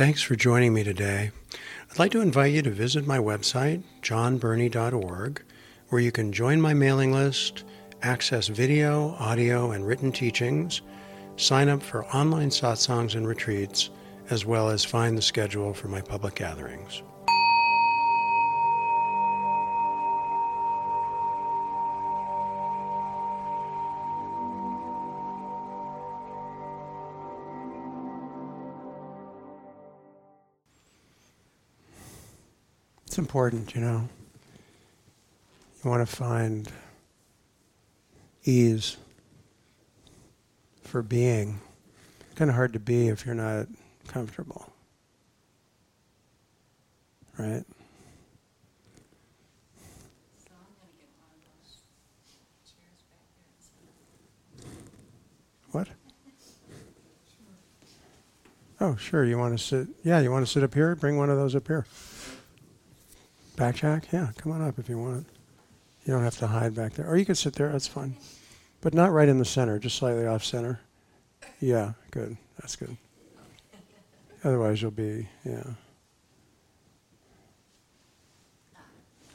[0.00, 1.30] Thanks for joining me today.
[1.90, 5.42] I'd like to invite you to visit my website, jonbernie.org,
[5.90, 7.64] where you can join my mailing list,
[8.00, 10.80] access video, audio, and written teachings,
[11.36, 13.90] sign up for online satsangs and retreats,
[14.30, 17.02] as well as find the schedule for my public gatherings.
[33.10, 34.08] It's important, you know.
[35.82, 36.70] You want to find
[38.44, 38.98] ease
[40.84, 41.58] for being.
[42.20, 43.66] It's kind of hard to be if you're not
[44.06, 44.72] comfortable.
[47.36, 47.64] Right?
[55.72, 55.88] What?
[58.80, 59.24] Oh, sure.
[59.24, 59.88] You want to sit?
[60.04, 60.94] Yeah, you want to sit up here?
[60.94, 61.86] Bring one of those up here.
[63.60, 64.10] Backjack?
[64.10, 65.26] Yeah, come on up if you want.
[66.06, 67.06] You don't have to hide back there.
[67.06, 68.16] Or you can sit there, that's fine.
[68.80, 70.80] But not right in the center, just slightly off center.
[71.60, 72.38] Yeah, good.
[72.58, 72.96] That's good.
[74.44, 75.62] Otherwise, you'll be, yeah.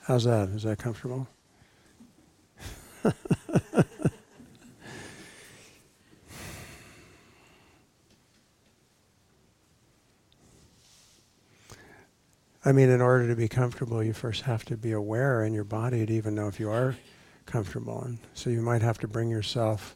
[0.01, 0.49] How's that?
[0.49, 1.27] Is that comfortable?
[12.67, 15.63] I mean, in order to be comfortable, you first have to be aware in your
[15.63, 16.95] body to even know if you are
[17.45, 18.01] comfortable.
[18.01, 19.95] And so you might have to bring yourself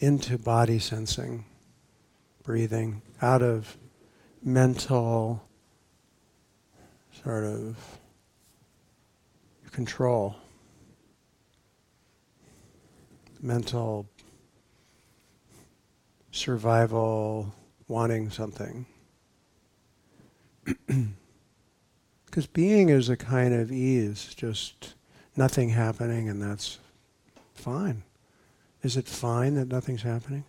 [0.00, 1.44] into body sensing,
[2.42, 3.76] breathing, out of
[4.42, 5.46] mental
[7.22, 7.76] sort of
[9.70, 10.34] control,
[13.40, 14.08] mental
[16.32, 17.54] survival,
[17.86, 18.86] wanting something.
[22.36, 24.92] Because being is a kind of ease, just
[25.38, 26.78] nothing happening, and that's
[27.54, 28.02] fine.
[28.82, 30.44] Is it fine that nothing's happening?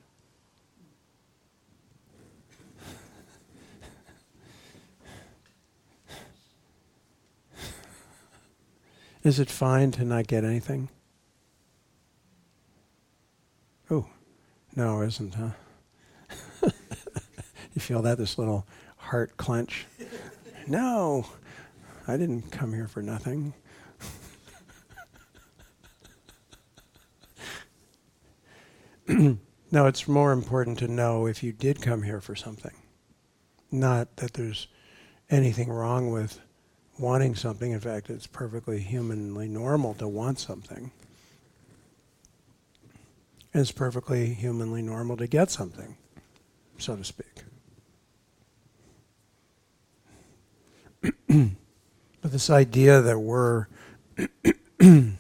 [9.24, 10.90] Is it fine to not get anything?
[13.90, 14.08] Oh,
[14.76, 15.52] no, isn't, huh?
[17.74, 18.68] you feel that, this little
[19.08, 19.86] heart clench?
[20.68, 21.26] no,
[22.08, 23.54] I didn't come here for nothing.
[29.08, 32.74] no, it's more important to know if you did come here for something.
[33.72, 34.68] Not that there's
[35.30, 36.40] anything wrong with
[37.00, 37.72] wanting something.
[37.72, 40.92] In fact, it's perfectly humanly normal to want something.
[43.54, 45.98] It's perfectly humanly normal to get something,
[46.78, 47.44] so to speak.
[51.28, 53.68] but this idea that we're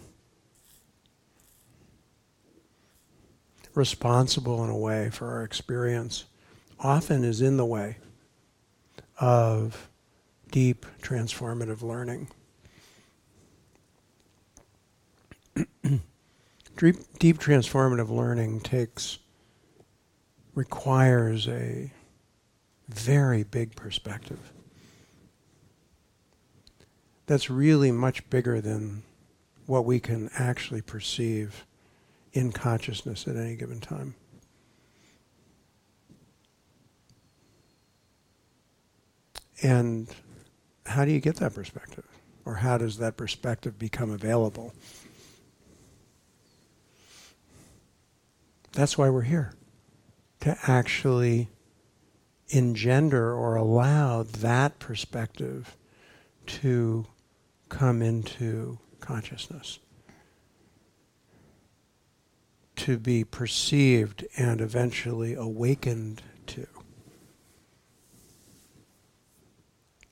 [3.76, 6.26] responsible in a way for our experience
[6.80, 7.98] often is in the way
[9.20, 9.90] of
[10.52, 12.30] deep transformative learning.
[16.78, 19.20] deep, deep transformative learning takes
[20.56, 21.92] requires a
[22.90, 24.40] very big perspective
[27.28, 29.04] that's really much bigger than
[29.66, 31.66] what we can actually perceive
[32.32, 34.16] in consciousness at any given time.
[39.62, 40.08] And
[40.86, 42.06] how do you get that perspective?
[42.46, 44.74] Or how does that perspective become available?
[48.72, 49.54] That's why we're here.
[50.42, 51.50] To actually
[52.50, 55.76] engender or allow that perspective
[56.46, 57.06] to
[57.70, 59.80] come into consciousness,
[62.76, 66.68] to be perceived and eventually awakened to.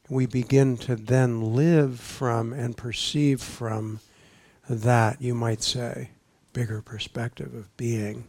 [0.10, 4.00] We begin to then live from and perceive from
[4.69, 6.12] that, you might say,
[6.54, 8.25] bigger perspective of being,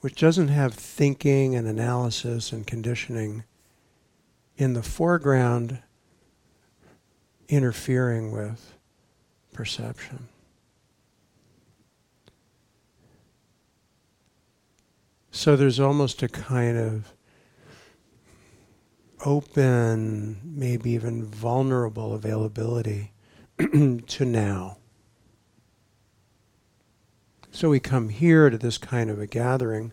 [0.00, 3.44] which doesn't have thinking and analysis and conditioning
[4.56, 5.82] in the foreground
[7.48, 8.74] interfering with
[9.52, 10.28] perception.
[15.30, 17.12] So there's almost a kind of
[19.24, 23.12] open, maybe even vulnerable availability
[23.58, 24.78] to now.
[27.50, 29.92] So we come here to this kind of a gathering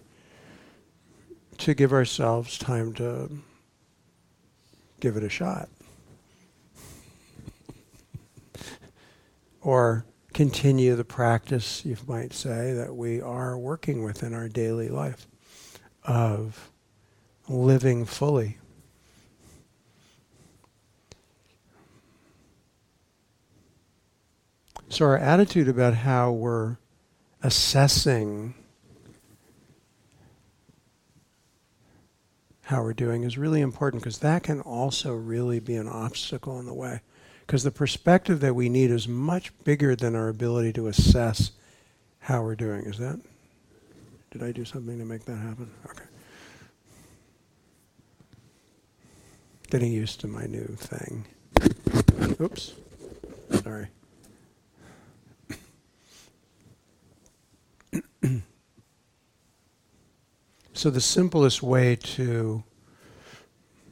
[1.59, 3.29] to give ourselves time to
[4.99, 5.69] give it a shot.
[9.63, 14.89] Or continue the practice, you might say, that we are working with in our daily
[14.89, 15.27] life
[16.03, 16.69] of
[17.47, 18.57] living fully.
[24.89, 26.77] So, our attitude about how we're
[27.41, 28.53] assessing
[32.63, 36.65] how we're doing is really important because that can also really be an obstacle in
[36.65, 37.01] the way.
[37.45, 41.51] Because the perspective that we need is much bigger than our ability to assess
[42.19, 42.85] how we're doing.
[42.85, 43.19] Is that?
[44.31, 45.69] Did I do something to make that happen?
[45.89, 46.05] Okay.
[49.69, 51.25] Getting used to my new thing.
[52.39, 52.73] Oops.
[53.61, 53.87] Sorry.
[60.73, 62.63] so, the simplest way to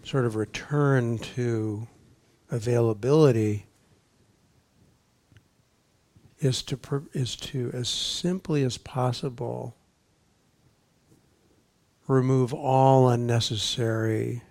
[0.04, 1.88] sort of return to
[2.52, 3.66] availability
[6.40, 6.80] is to,
[7.14, 9.76] is to, as simply as possible,
[12.08, 14.42] remove all unnecessary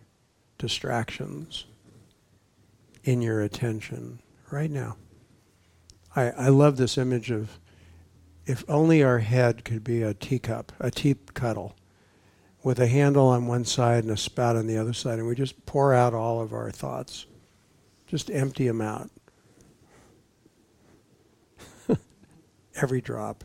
[0.56, 1.66] distractions
[3.04, 4.20] in your attention
[4.50, 4.96] right now.
[6.14, 7.58] I, I love this image of
[8.46, 11.76] if only our head could be a teacup, a tea kettle,
[12.62, 15.34] with a handle on one side and a spout on the other side, and we
[15.34, 17.26] just pour out all of our thoughts.
[18.10, 19.08] Just empty them out.
[22.74, 23.44] Every drop.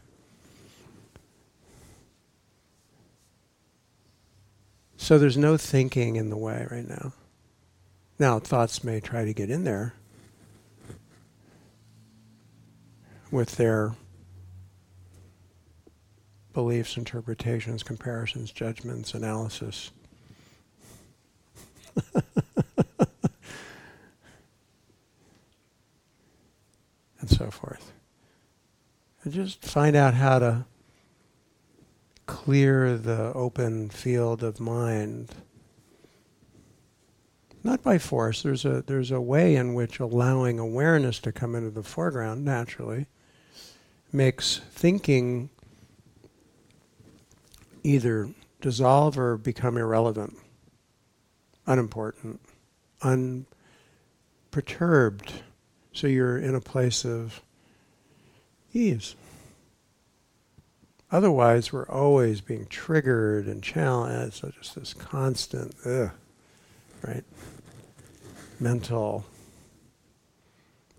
[4.98, 7.14] So there's no thinking in the way right now.
[8.18, 9.94] Now, thoughts may try to get in there
[13.30, 13.94] with their
[16.54, 19.92] beliefs, interpretations, comparisons, judgments, analysis.
[27.30, 27.94] and so forth.
[29.24, 30.66] And just find out how to
[32.28, 35.34] clear the open field of mind.
[37.64, 38.44] Not by force.
[38.44, 43.08] There's a there's a way in which allowing awareness to come into the foreground naturally
[44.12, 45.50] makes thinking
[47.82, 48.30] either
[48.62, 50.38] dissolve or become irrelevant,
[51.66, 52.40] unimportant,
[53.02, 55.34] unperturbed.
[55.96, 57.42] So you're in a place of
[58.74, 59.16] ease.
[61.10, 64.36] Otherwise, we're always being triggered and challenged.
[64.36, 66.12] So just this constant, ugh,
[67.02, 67.24] right?
[68.60, 69.24] Mental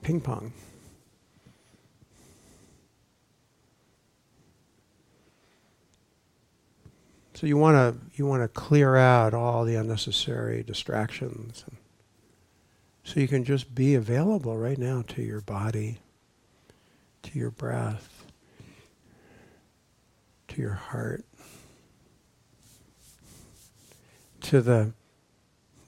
[0.01, 0.55] ping pong.
[7.35, 11.67] So you want to you want to clear out all the unnecessary distractions,
[13.07, 15.99] so you can just be available right now to your body,
[17.23, 18.27] to your breath,
[20.49, 21.25] to your heart,
[24.41, 24.93] to the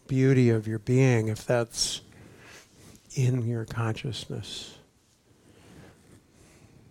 [0.07, 2.03] beauty of your being, if that's
[3.17, 4.79] in your consciousness.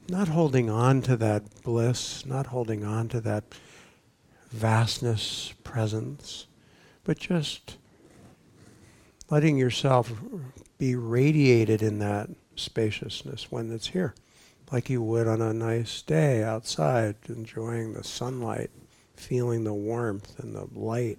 [0.09, 3.45] Not holding on to that bliss, not holding on to that
[4.51, 6.47] vastness, presence,
[7.05, 7.77] but just
[9.29, 10.11] letting yourself
[10.77, 14.13] be radiated in that spaciousness when it's here,
[14.71, 18.69] like you would on a nice day outside, enjoying the sunlight,
[19.15, 21.17] feeling the warmth and the light.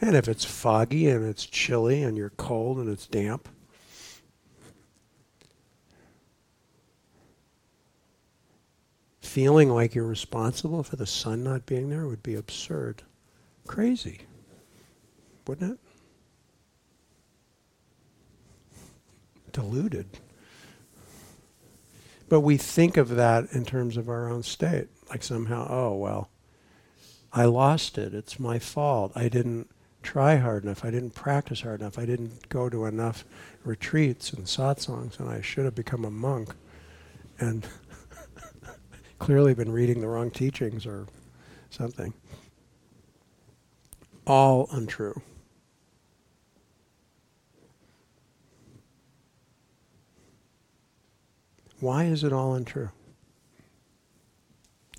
[0.00, 3.48] And if it's foggy and it's chilly and you're cold and it's damp,
[9.32, 13.02] feeling like you're responsible for the sun not being there would be absurd.
[13.66, 14.20] Crazy.
[15.46, 15.78] Wouldn't it?
[19.50, 20.06] Deluded.
[22.28, 24.88] But we think of that in terms of our own state.
[25.08, 26.28] Like somehow, oh, well,
[27.32, 28.12] I lost it.
[28.12, 29.12] It's my fault.
[29.14, 29.70] I didn't
[30.02, 30.84] try hard enough.
[30.84, 31.98] I didn't practice hard enough.
[31.98, 33.24] I didn't go to enough
[33.64, 36.54] retreats and satsangs, and I should have become a monk.
[37.38, 37.66] And
[39.22, 41.06] clearly been reading the wrong teachings or
[41.70, 42.12] something.
[44.26, 45.22] All untrue.
[51.78, 52.90] Why is it all untrue?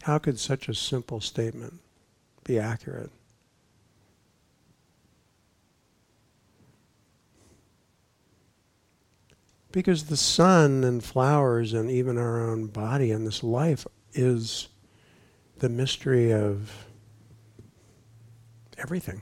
[0.03, 1.81] How could such a simple statement
[2.45, 3.11] be accurate?
[9.73, 14.67] Because the sun and flowers and even our own body and this life is
[15.59, 16.87] the mystery of
[18.77, 19.21] everything.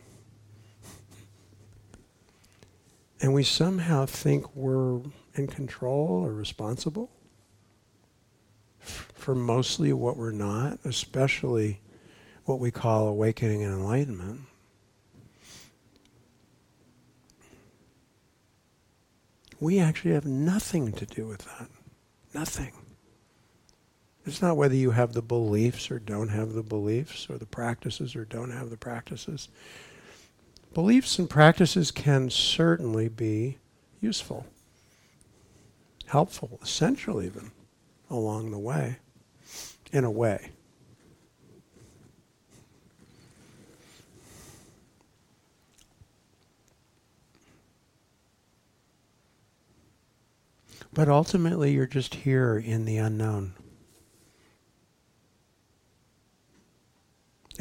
[3.22, 5.02] And we somehow think we're
[5.36, 7.12] in control or responsible
[8.80, 11.80] for mostly what we're not, especially
[12.46, 14.42] what we call awakening and enlightenment.
[19.60, 21.70] We actually have nothing to do with that.
[22.34, 22.74] Nothing.
[24.26, 28.16] It's not whether you have the beliefs or don't have the beliefs, or the practices
[28.16, 29.50] or don't have the practices.
[30.74, 33.58] Beliefs and practices can certainly be
[34.00, 34.46] useful,
[36.06, 37.52] helpful, essential even,
[38.10, 38.98] along the way,
[39.92, 40.52] in a way.
[50.94, 53.54] But ultimately, you're just here in the unknown.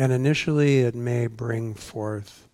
[0.00, 2.48] And initially, it may bring forth,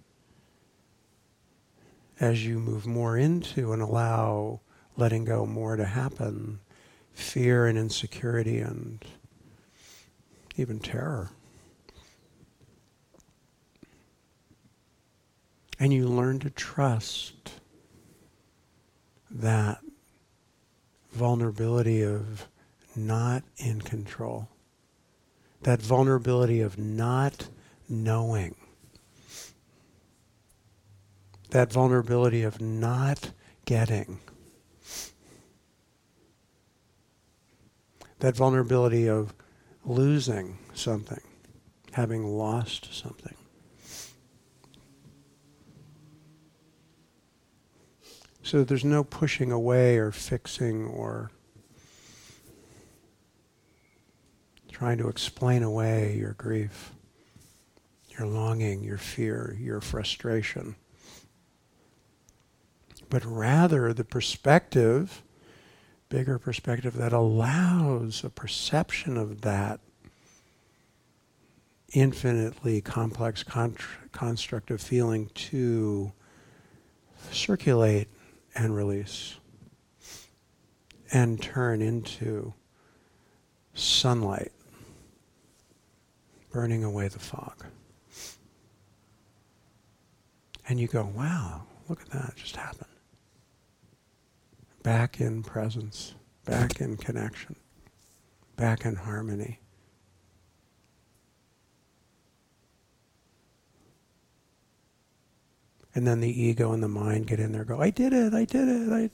[2.19, 4.63] as you move more into and allow
[4.97, 6.59] letting go more to happen,
[7.13, 9.05] fear and insecurity and
[10.57, 11.31] even terror.
[15.79, 17.61] And you learn to trust
[19.31, 19.79] that
[21.13, 22.49] vulnerability of
[22.97, 24.49] not in control,
[25.67, 27.49] that vulnerability of not
[27.89, 28.55] knowing,
[31.51, 33.33] that vulnerability of not
[33.65, 34.21] getting,
[38.21, 39.35] that vulnerability of
[39.85, 41.21] losing something,
[41.91, 43.35] having lost something.
[48.45, 51.33] So there's no pushing away or fixing or
[54.77, 56.93] trying to explain away your grief,
[58.11, 60.77] your longing, your fear, your frustration.
[63.09, 65.23] But rather the perspective,
[66.11, 69.81] bigger perspective that allows a perception of that
[71.95, 73.43] infinitely complex
[74.13, 76.13] construct of feeling to
[77.31, 78.09] circulate
[78.55, 79.37] and release
[81.15, 82.53] and turn into
[83.73, 84.53] sunlight,
[86.57, 87.67] burning away the fog.
[90.67, 92.89] And you go, wow, look at that, it just happened.
[94.83, 96.15] Back in presence,
[96.47, 97.57] back in connection,
[98.57, 99.61] back in harmony.
[105.95, 108.47] And then the ego and the mind get in there go, I did it, I
[108.47, 109.11] did it, I,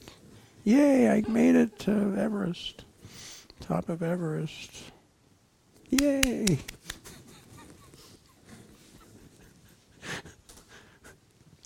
[0.62, 2.84] yay, I made it to Everest,
[3.58, 4.70] top of Everest.
[5.90, 6.60] Yay.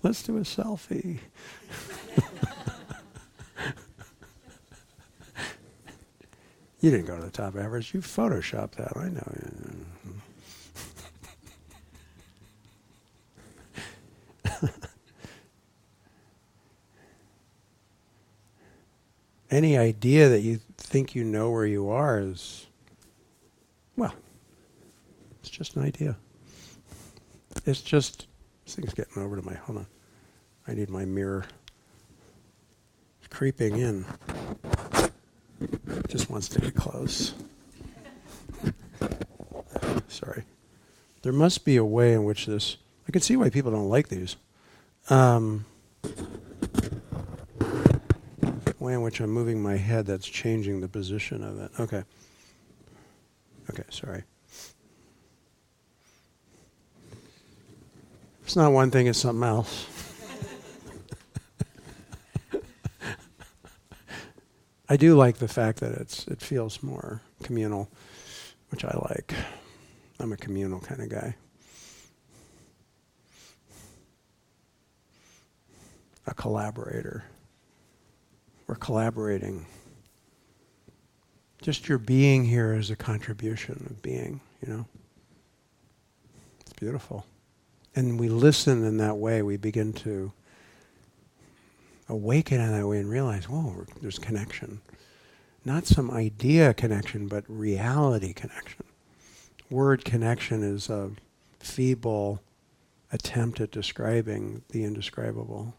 [0.07, 1.19] Let's do a selfie.
[6.81, 7.93] you didn't go to the top Everest.
[7.93, 8.97] You photoshopped that.
[8.97, 9.27] I know.
[19.51, 22.69] any idea that you think you know where you are is,
[23.97, 24.15] well,
[25.41, 26.17] it's just an idea.
[27.65, 28.29] It's just,
[28.65, 29.87] this thing's getting over to my, hold on.
[30.69, 31.45] I need my mirror.
[33.21, 34.05] It's creeping in.
[35.61, 37.35] It just wants to get close.
[40.09, 40.45] Sorry.
[41.23, 42.77] There must be a way in which this,
[43.09, 44.37] I can see why people don't like these.
[45.09, 45.65] Um,
[48.87, 51.71] way in which I'm moving my head that's changing the position of it.
[51.81, 52.05] Okay.
[53.71, 54.23] Okay, sorry.
[58.45, 59.96] It's not one thing, it's something else.
[64.89, 67.89] I do like the fact that it's it feels more communal,
[68.71, 69.35] which I like.
[70.21, 71.35] I'm a communal kind of guy.
[76.27, 77.25] A collaborator.
[78.67, 79.67] We're collaborating.
[81.63, 84.87] Just your being here is a contribution of being, you know?
[86.61, 87.27] It's beautiful.
[87.95, 90.33] And we listen in that way, we begin to
[92.09, 94.81] awaken in that way and realize, whoa, there's connection.
[95.65, 98.85] Not some idea connection, but reality connection.
[99.71, 101.11] Word connection is a
[101.59, 102.41] feeble
[103.13, 105.75] attempt at describing the indescribable,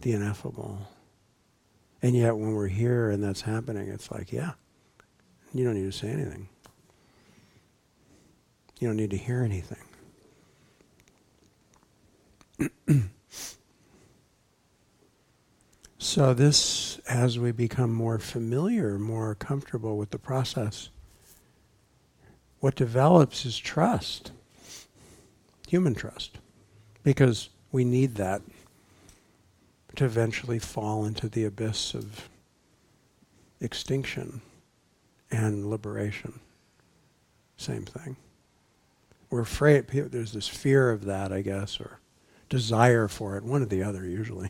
[0.00, 0.88] the ineffable
[2.00, 4.52] And yet, when we're here and that's happening, it's like, yeah,
[5.52, 6.48] you don't need to say anything.
[8.78, 9.84] You don't need to hear anything.
[16.08, 20.88] so, this, as we become more familiar, more comfortable with the process,
[22.60, 24.32] what develops is trust,
[25.68, 26.38] human trust,
[27.02, 28.40] because we need that
[29.96, 32.30] to eventually fall into the abyss of
[33.60, 34.40] extinction
[35.30, 36.40] and liberation.
[37.58, 38.16] Same thing.
[39.28, 42.00] We're afraid, there's this fear of that, I guess, or
[42.48, 44.48] desire for it, one or the other usually.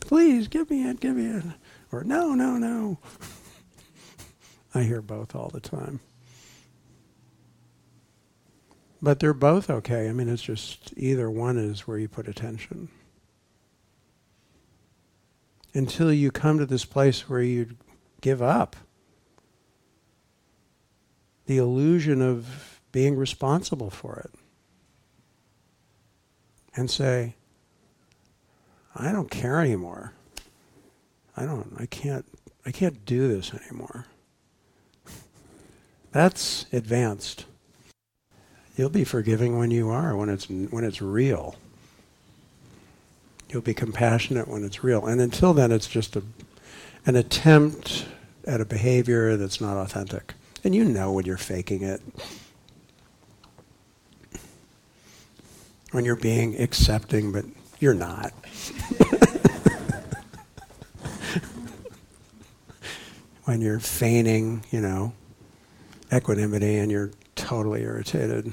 [0.00, 1.44] Please give me it, give me it.
[1.92, 2.98] Or no, no, no.
[4.74, 6.00] I hear both all the time.
[9.02, 10.08] But they're both okay.
[10.08, 12.88] I mean, it's just either one is where you put attention
[15.72, 17.76] until you come to this place where you
[18.20, 18.76] give up
[21.46, 24.34] the illusion of being responsible for it
[26.76, 27.36] and say,
[28.94, 30.12] I don't care anymore.
[31.36, 32.24] I don't I can't
[32.66, 34.06] I can't do this anymore.
[36.12, 37.46] That's advanced.
[38.76, 41.56] You'll be forgiving when you are, when it's when it's real.
[43.50, 45.06] You'll be compassionate when it's real.
[45.06, 46.22] And until then, it's just a,
[47.04, 48.06] an attempt
[48.46, 50.34] at a behavior that's not authentic.
[50.62, 52.00] And you know when you're faking it.
[55.90, 57.44] When you're being accepting, but
[57.80, 58.32] you're not.
[63.44, 65.12] when you're feigning, you know,
[66.12, 68.52] equanimity and you're totally irritated.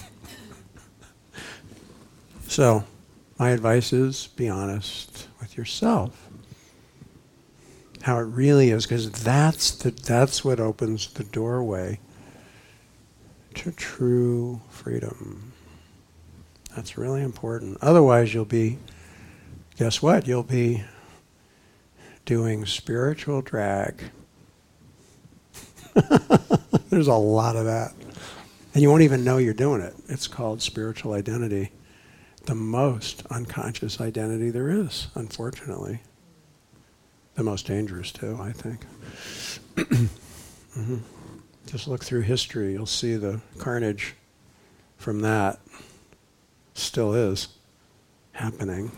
[2.48, 2.84] so,
[3.38, 6.28] my advice is be honest with yourself.
[8.02, 11.98] How it really is, because that's, that's what opens the doorway
[13.54, 15.52] to true freedom.
[16.76, 17.78] That's really important.
[17.80, 18.78] Otherwise, you'll be,
[19.78, 20.28] guess what?
[20.28, 20.84] You'll be
[22.26, 23.98] doing spiritual drag.
[26.90, 27.94] There's a lot of that.
[28.74, 29.94] And you won't even know you're doing it.
[30.08, 31.72] It's called spiritual identity
[32.44, 36.00] the most unconscious identity there is, unfortunately.
[37.34, 38.86] The most dangerous, too, I think.
[39.76, 40.96] mm-hmm.
[41.66, 44.14] Just look through history, you'll see the carnage
[44.96, 45.58] from that
[46.78, 47.48] still is
[48.32, 48.90] happening.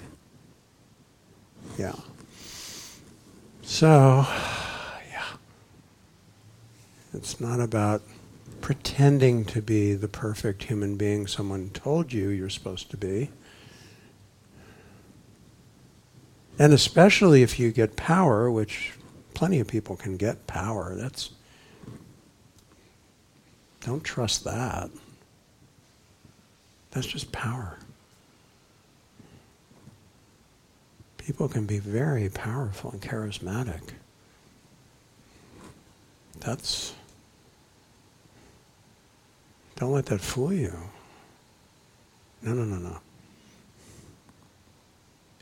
[1.79, 1.95] Yeah.
[3.63, 4.27] So,
[5.11, 5.25] yeah.
[7.15, 8.03] It's not about
[8.61, 13.31] pretending to be the perfect human being someone told you you're supposed to be.
[16.59, 18.93] And especially if you get power, which
[19.35, 21.31] plenty of people can get power, that's.
[23.81, 24.91] Don't trust that.
[26.91, 27.79] That's just power.
[31.19, 33.83] People can be very powerful and charismatic.
[36.41, 36.95] That's.
[39.77, 40.73] Don't let that fool you.
[42.43, 42.99] No, no, no, no.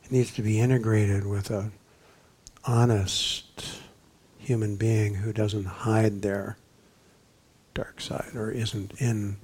[0.05, 1.71] It needs to be integrated with a
[2.65, 3.81] honest
[4.39, 6.57] human being who doesn't hide their
[7.75, 9.37] dark side or isn't in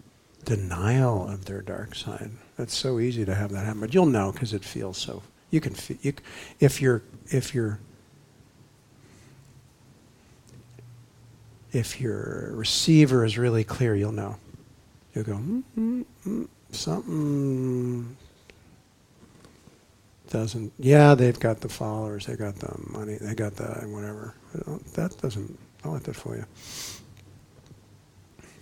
[0.45, 2.31] denial of their dark side.
[2.59, 5.23] It's so easy to have that happen, but you'll know because it feels so.
[5.51, 6.15] You can feel you,
[6.61, 7.79] if you're if you're
[11.73, 14.37] if your receiver is really clear, you'll know.
[15.15, 18.17] You'll go mm, mm, mm, something
[20.33, 20.73] doesn't.
[20.79, 24.35] Yeah, they've got the followers, they got the money, they got the whatever.
[24.95, 25.59] That doesn't.
[25.85, 26.47] I'll let that for you.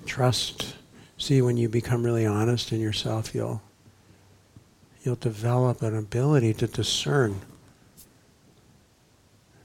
[0.07, 0.75] Trust.
[1.20, 3.61] See, when you become really honest in yourself, you'll
[5.02, 7.42] you'll develop an ability to discern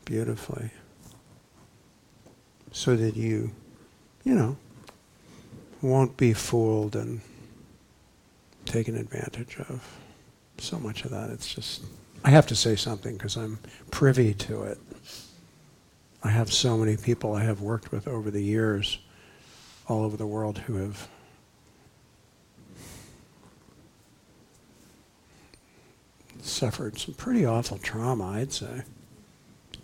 [0.04, 0.70] beautifully,
[2.74, 3.52] so that you,
[4.26, 4.58] you know,
[5.82, 7.22] won't be fooled and
[8.66, 9.82] taken advantage of
[10.58, 11.30] so much of that.
[11.30, 11.86] It's just,
[12.26, 13.60] I have to say something because I'm
[13.92, 14.78] privy to it.
[16.22, 19.00] I have so many people I have worked with over the years
[19.88, 21.08] all over the world who have
[26.46, 28.84] suffered some pretty awful trauma, I'd say,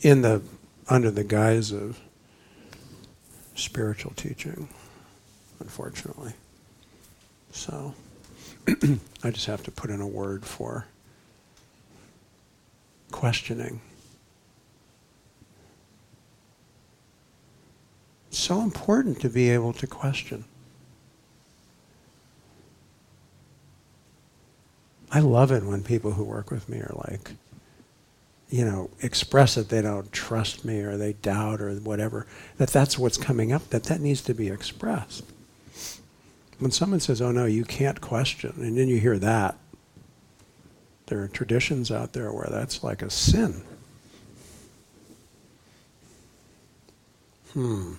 [0.01, 0.41] in the
[0.89, 1.99] under the guise of
[3.55, 4.67] spiritual teaching,
[5.59, 6.33] unfortunately.
[7.51, 7.93] So
[9.23, 10.85] I just have to put in a word for
[13.11, 13.81] questioning.
[18.29, 20.45] It's so important to be able to question.
[25.11, 27.31] I love it when people who work with me are like,
[28.49, 32.25] you know, express that they don't trust me or they doubt or whatever,
[32.57, 35.23] that that's what's coming up, that that needs to be expressed.
[36.59, 39.57] When someone says, oh no, you can't question, and then you hear that,
[41.07, 43.63] there are traditions out there where that's like a sin.
[47.53, 47.93] Hmm.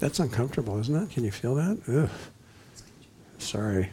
[0.00, 1.10] That's uncomfortable, isn't it?
[1.10, 1.78] Can you feel that?
[1.86, 2.10] Ugh.
[3.38, 3.90] Sorry.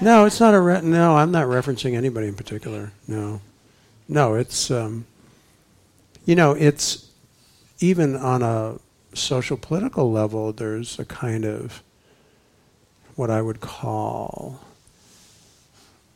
[0.00, 1.16] No, it's not a re- no.
[1.16, 2.92] I'm not referencing anybody in particular.
[3.08, 3.40] No,
[4.08, 4.34] no.
[4.34, 5.06] It's um,
[6.24, 7.10] you know, it's
[7.80, 8.78] even on a
[9.14, 10.52] social political level.
[10.52, 11.82] There's a kind of
[13.16, 14.60] what I would call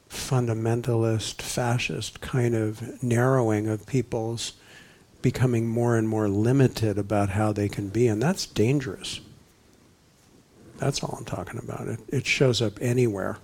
[0.08, 4.52] fundamentalist, fascist kind of narrowing of people's
[5.22, 9.20] becoming more and more limited about how they can be, and that's dangerous.
[10.78, 11.86] That's all I'm talking about.
[11.86, 13.38] It, it shows up anywhere,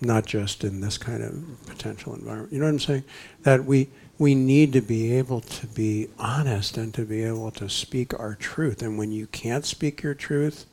[0.00, 2.52] not just in this kind of potential environment.
[2.52, 3.04] You know what I'm saying?
[3.42, 3.88] That we
[4.18, 8.34] we need to be able to be honest and to be able to speak our
[8.34, 8.82] truth.
[8.82, 10.66] And when you can't speak your truth,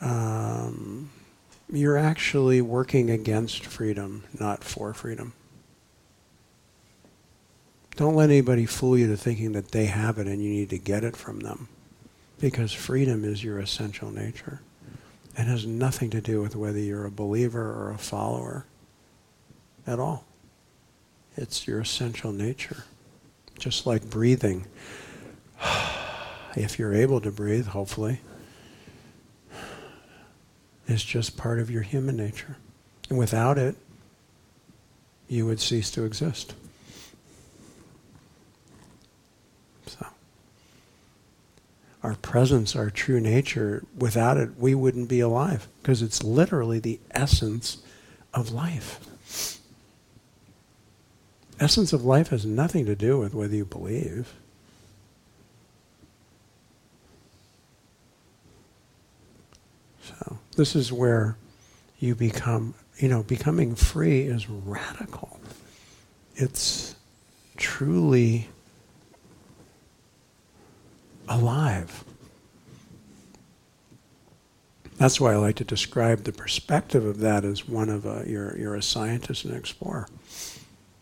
[0.00, 1.10] um,
[1.70, 5.32] you're actually working against freedom, not for freedom.
[7.96, 10.78] Don't let anybody fool you to thinking that they have it and you need to
[10.78, 11.68] get it from them.
[12.40, 14.60] Because freedom is your essential nature.
[15.36, 18.66] It has nothing to do with whether you're a believer or a follower
[19.86, 20.24] at all.
[21.36, 22.84] It's your essential nature.
[23.58, 24.66] Just like breathing.
[26.56, 28.20] if you're able to breathe, hopefully,
[30.86, 32.56] it's just part of your human nature.
[33.08, 33.76] And without it,
[35.28, 36.54] you would cease to exist.
[42.02, 46.98] Our presence, our true nature, without it, we wouldn't be alive because it's literally the
[47.12, 47.78] essence
[48.34, 49.58] of life.
[51.60, 54.34] Essence of life has nothing to do with whether you believe.
[60.02, 61.36] So, this is where
[62.00, 65.38] you become, you know, becoming free is radical.
[66.34, 66.96] It's
[67.56, 68.48] truly
[71.28, 72.04] alive.
[74.96, 78.56] That's why I like to describe the perspective of that as one of a, you're,
[78.56, 80.06] you're a scientist and explorer.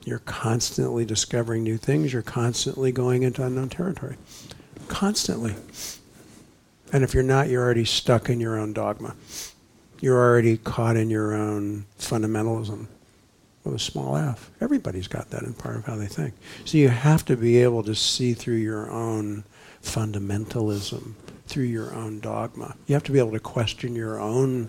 [0.05, 2.13] You're constantly discovering new things.
[2.13, 4.17] You're constantly going into unknown territory.
[4.89, 5.55] Constantly.
[6.93, 9.15] And if you're not, you're already stuck in your own dogma.
[10.01, 12.87] You're already caught in your own fundamentalism
[13.65, 14.51] with a small f.
[14.61, 16.35] Everybody's got that in part of how they think.
[16.65, 19.45] So you have to be able to see through your own
[19.83, 21.15] fundamentalism,
[21.47, 22.77] through your own dogma.
[22.87, 24.69] You have to be able to question your own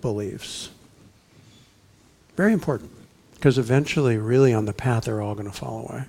[0.00, 0.70] beliefs.
[2.36, 2.90] Very important.
[3.34, 6.04] Because eventually, really, on the path, they're all going to fall away.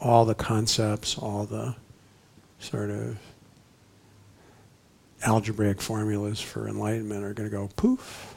[0.00, 1.74] All the concepts, all the
[2.58, 3.18] sort of
[5.22, 8.33] algebraic formulas for enlightenment are going to go poof.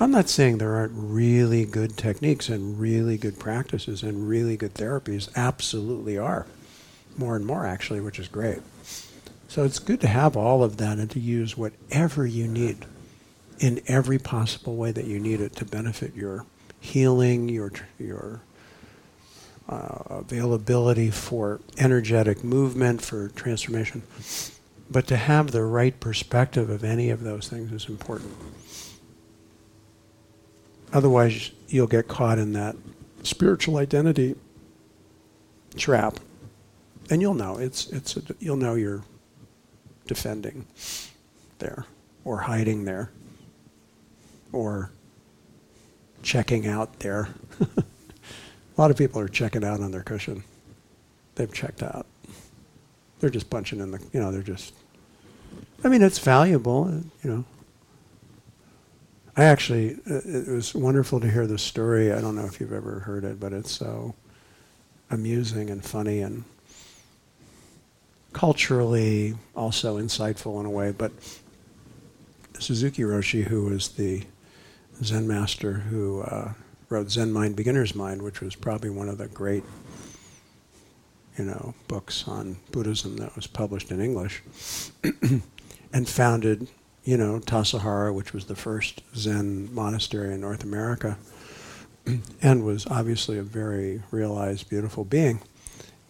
[0.00, 4.74] I'm not saying there aren't really good techniques and really good practices and really good
[4.74, 5.28] therapies.
[5.34, 6.46] Absolutely are.
[7.16, 8.60] More and more, actually, which is great.
[9.48, 12.84] So it's good to have all of that and to use whatever you need
[13.58, 16.44] in every possible way that you need it to benefit your
[16.78, 18.40] healing, your, your
[19.68, 24.02] uh, availability for energetic movement, for transformation.
[24.88, 28.32] But to have the right perspective of any of those things is important.
[30.92, 32.76] Otherwise, you'll get caught in that
[33.22, 34.34] spiritual identity
[35.76, 36.18] trap,
[37.10, 39.02] and you'll know it's it's a, you'll know you're
[40.06, 40.66] defending
[41.58, 41.84] there
[42.24, 43.10] or hiding there
[44.52, 44.90] or
[46.22, 47.28] checking out there.
[47.60, 47.84] a
[48.76, 50.42] lot of people are checking out on their cushion.
[51.34, 52.06] They've checked out.
[53.20, 54.74] They're just punching in the you know they're just.
[55.84, 57.44] I mean, it's valuable, you know.
[59.38, 62.12] I actually, uh, it was wonderful to hear the story.
[62.12, 64.16] I don't know if you've ever heard it, but it's so
[65.10, 66.42] amusing and funny and
[68.32, 70.90] culturally also insightful in a way.
[70.90, 71.12] But
[72.58, 74.24] Suzuki Roshi, who was the
[75.04, 76.54] Zen master who uh,
[76.88, 79.62] wrote Zen Mind, Beginner's Mind, which was probably one of the great,
[81.38, 84.42] you know, books on Buddhism that was published in English,
[85.92, 86.66] and founded,
[87.08, 91.16] you know, Tassajara, which was the first Zen monastery in North America,
[92.42, 95.40] and was obviously a very realized, beautiful being.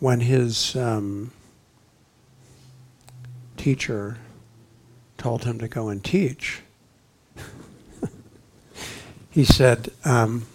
[0.01, 1.31] When his um,
[3.57, 4.19] teacher
[5.19, 6.63] told him to go and teach,
[9.31, 10.47] he said, um,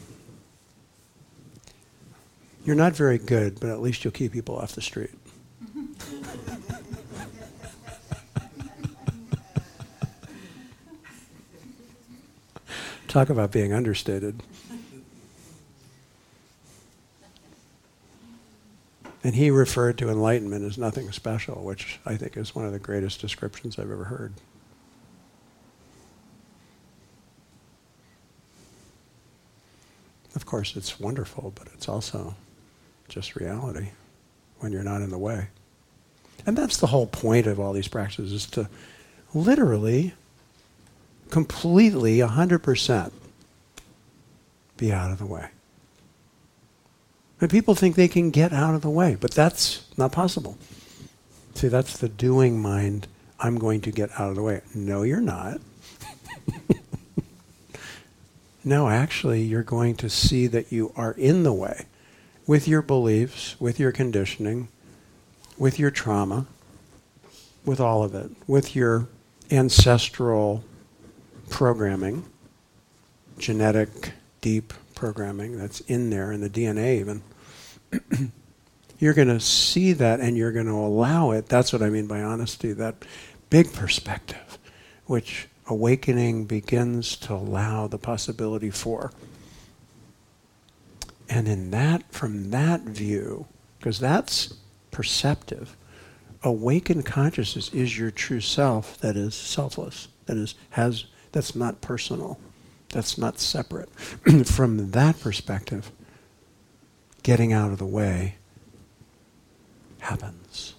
[2.66, 5.12] You're not very good, but at least you'll keep people off the street.
[13.14, 14.42] Talk about being understated.
[19.24, 22.80] And he referred to enlightenment as nothing special, which I think is one of the
[22.80, 24.34] greatest descriptions I've ever heard.
[30.36, 32.34] Of course, it's wonderful, but it's also
[33.10, 33.90] just reality
[34.58, 35.50] when you're not in the way.
[36.48, 38.68] And that's the whole point of all these practices is to
[39.36, 40.16] literally,
[41.34, 43.12] completely, 100%
[44.78, 45.48] be out of the way.
[47.42, 50.60] And people think they can get out of the way, but that's not possible.
[51.56, 53.08] See, that's the doing mind.
[53.40, 54.62] I'm going to get out of the way.
[54.76, 55.60] No, you're not.
[58.64, 61.88] no, actually, you're going to see that you are in the way
[62.46, 64.68] with your beliefs, with your conditioning,
[65.58, 66.46] with your trauma,
[67.66, 69.08] with all of it, with your
[69.50, 70.64] ancestral
[71.50, 72.26] programming,
[73.38, 77.24] genetic, deep programming that's in there in the DNA, even.
[79.00, 81.48] you're going to see that and you're going to allow it.
[81.48, 82.96] That's what I mean by honesty, that
[83.50, 84.58] big perspective,
[85.06, 89.12] which awakening begins to allow the possibility for.
[91.30, 94.54] And in that, from that view, because that's
[94.92, 95.76] perceptive,
[96.44, 102.40] awakened consciousness is your true self that is selfless, that is has that's not personal,
[102.90, 103.90] that's not separate.
[104.46, 105.92] from that perspective,
[107.24, 108.36] getting out of the way
[110.00, 110.76] happens.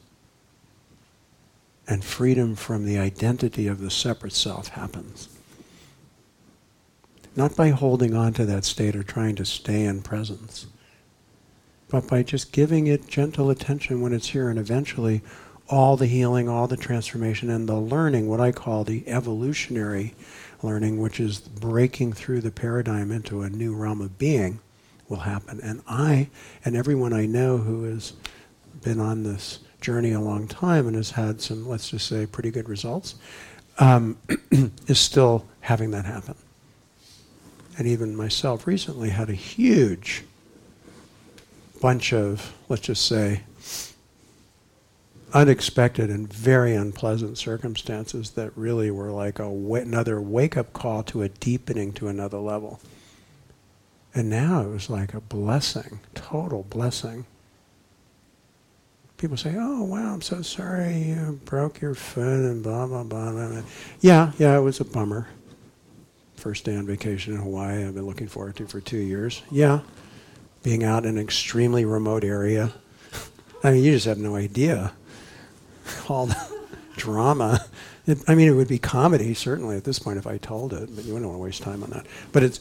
[1.86, 5.28] And freedom from the identity of the separate self happens.
[7.36, 10.66] Not by holding on to that state or trying to stay in presence,
[11.88, 15.20] but by just giving it gentle attention when it's here and eventually
[15.74, 20.14] all the healing, all the transformation, and the learning, what I call the evolutionary
[20.62, 24.60] learning, which is breaking through the paradigm into a new realm of being,
[25.08, 25.60] will happen.
[25.60, 26.28] And I,
[26.64, 28.12] and everyone I know who has
[28.82, 32.52] been on this journey a long time and has had some, let's just say, pretty
[32.52, 33.16] good results,
[33.80, 34.16] um,
[34.86, 36.36] is still having that happen
[37.76, 40.22] and even myself recently had a huge
[41.80, 43.40] bunch of, let's just say,
[45.34, 51.02] unexpected and very unpleasant circumstances that really were like a w- another wake up call
[51.02, 52.80] to a deepening to another level.
[54.14, 57.26] And now it was like a blessing, total blessing.
[59.16, 63.32] People say, "Oh, wow, I'm so sorry you broke your foot and blah blah blah."
[63.32, 63.62] blah.
[64.00, 65.28] Yeah, yeah, it was a bummer
[66.36, 69.42] first day on vacation in Hawaii I've been looking forward to for two years.
[69.50, 69.80] Yeah,
[70.62, 72.72] being out in an extremely remote area.
[73.64, 74.92] I mean, you just have no idea
[76.08, 76.36] all the
[76.96, 77.64] drama.
[78.06, 80.94] It, I mean, it would be comedy certainly at this point if I told it,
[80.94, 82.06] but you wouldn't want to waste time on that.
[82.32, 82.60] But it's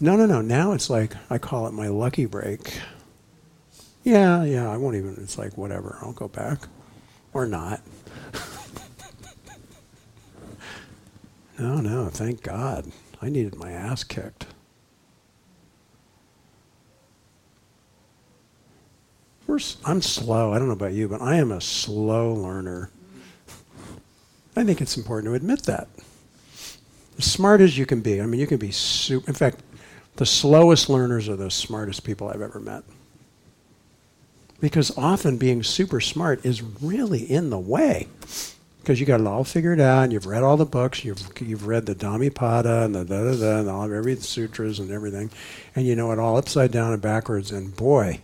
[0.00, 0.40] no, no, no.
[0.40, 2.78] Now it's like I call it my lucky break.
[4.04, 4.70] Yeah, yeah.
[4.70, 5.16] I won't even.
[5.20, 5.98] It's like whatever.
[6.02, 6.68] I'll go back,
[7.32, 7.80] or not.
[11.58, 12.08] no, no.
[12.08, 12.90] Thank God.
[13.20, 14.46] I needed my ass kicked.
[19.84, 20.52] I'm slow.
[20.52, 22.90] I don't know about you, but I am a slow learner.
[24.56, 25.88] I think it's important to admit that.
[27.18, 29.26] As smart as you can be, I mean, you can be super.
[29.28, 29.62] In fact,
[30.16, 32.82] the slowest learners are the smartest people I've ever met.
[34.60, 38.08] Because often being super smart is really in the way
[38.80, 41.66] because you got it all figured out and you've read all the books you've you've
[41.66, 45.28] read the Dhammapada and the da da da and all of every sutras and everything
[45.74, 48.20] and you know it all upside down and backwards and boy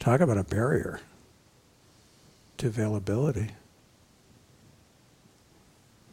[0.00, 1.00] talk about a barrier
[2.56, 3.50] to availability.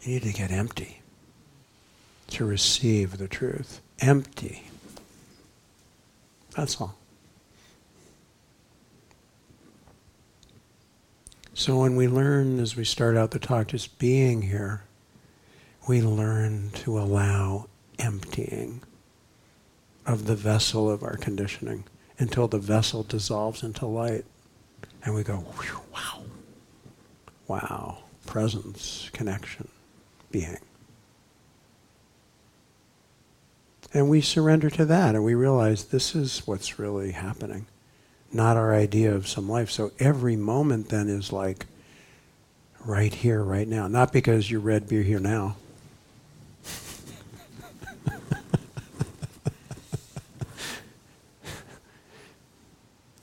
[0.02, 1.02] You need to get empty
[2.28, 3.82] to receive the truth.
[4.00, 4.70] Empty.
[6.56, 6.96] That's all.
[11.54, 14.84] So when we learn, as we start out the talk, just being here,
[15.88, 18.84] we learn to allow emptying
[20.06, 21.86] of the vessel of our conditioning
[22.20, 24.26] until the vessel dissolves into light.
[25.04, 25.46] And we go,
[25.94, 26.24] wow,
[27.48, 29.68] wow, presence, connection,
[30.32, 30.58] being.
[33.94, 37.68] And we surrender to that and we realize this is what's really happening,
[38.34, 39.72] not our idea of some life.
[39.72, 41.66] So every moment then is like
[42.86, 43.88] right here, right now.
[43.88, 45.56] Not because you read Be Here Now.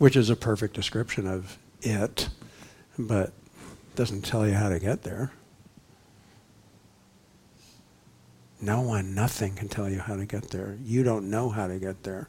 [0.05, 2.29] Which is a perfect description of it,
[2.99, 3.33] but
[3.95, 5.33] doesn't tell you how to get there.
[8.61, 10.77] No one, nothing can tell you how to get there.
[10.85, 12.29] You don't know how to get there.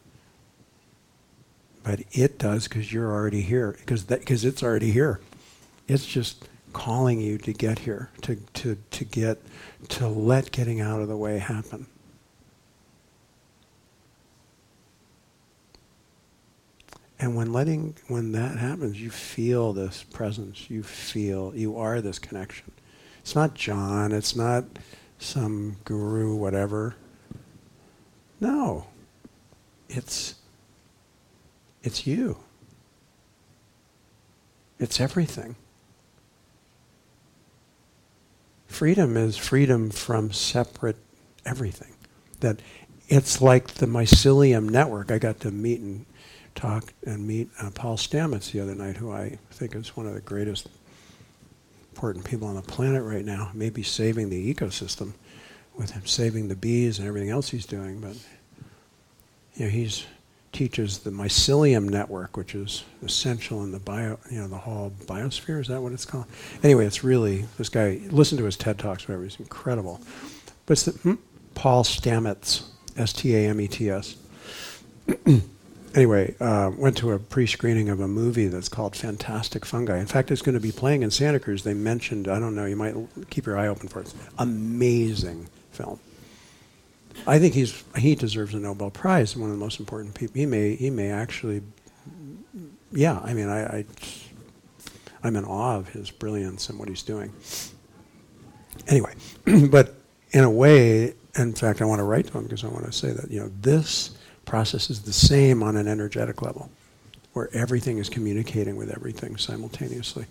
[1.84, 5.20] But it does because you're already here, because it's already here.
[5.86, 9.42] It's just calling you to get here, to, to, to get,
[9.90, 11.88] to let getting out of the way happen.
[17.20, 20.70] And when letting, when that happens, you feel this presence.
[20.70, 22.72] You feel, you are this connection.
[23.22, 24.12] It's not Jon.
[24.12, 24.66] It's not
[25.18, 26.96] some guru, whatever.
[28.42, 28.88] No.
[29.88, 30.36] It's,
[31.84, 32.38] it's you.
[34.78, 35.56] It's everything.
[38.68, 40.98] Freedom is freedom from separate
[41.46, 41.94] everything.
[42.42, 42.60] That
[43.08, 45.12] it's like the mycelium network.
[45.12, 46.06] I got to meet and
[46.56, 50.14] talk and meet uh, Paul Stamets the other night, who I think is one of
[50.14, 50.68] the greatest
[51.92, 53.52] important people on the planet right now.
[53.54, 55.14] Maybe saving the ecosystem
[55.78, 58.00] with him saving the bees and everything else he's doing.
[58.00, 58.16] But
[59.56, 60.06] you know, he's
[60.56, 65.60] teaches the mycelium network, which is essential in the bio, you know, the whole biosphere.
[65.60, 66.26] Is that what it's called?
[66.64, 68.00] Anyway, it's really this guy.
[68.10, 69.24] Listen to his TED talks, whatever.
[69.24, 70.00] He's incredible.
[70.66, 71.16] But the, hmm,
[71.56, 72.64] Paul Stamets,
[72.96, 74.16] S-T-A-M-E-T-S.
[75.96, 79.98] anyway, uh, went to a pre-screening of a movie that's called Fantastic Fungi.
[79.98, 81.64] In fact, it's going to be playing in Santa Cruz.
[81.64, 82.96] They mentioned, I don't know, you might
[83.30, 84.14] keep your eye open for it.
[84.38, 86.00] Amazing film.
[87.26, 89.38] I think he's he deserves a Nobel Prize.
[89.38, 90.36] One of the most important people.
[90.36, 91.62] He may he may actually.
[92.92, 93.86] Yeah, I mean, I, I
[95.24, 97.34] I'm in awe of his brilliance and what he's doing.
[98.88, 99.14] Anyway,
[99.70, 99.96] but
[100.32, 102.92] in a way, in fact, I want to write to him because I want to
[102.92, 104.12] say that you know this
[104.46, 106.70] process is the same on an energetic level,
[107.34, 110.26] where everything is communicating with everything simultaneously.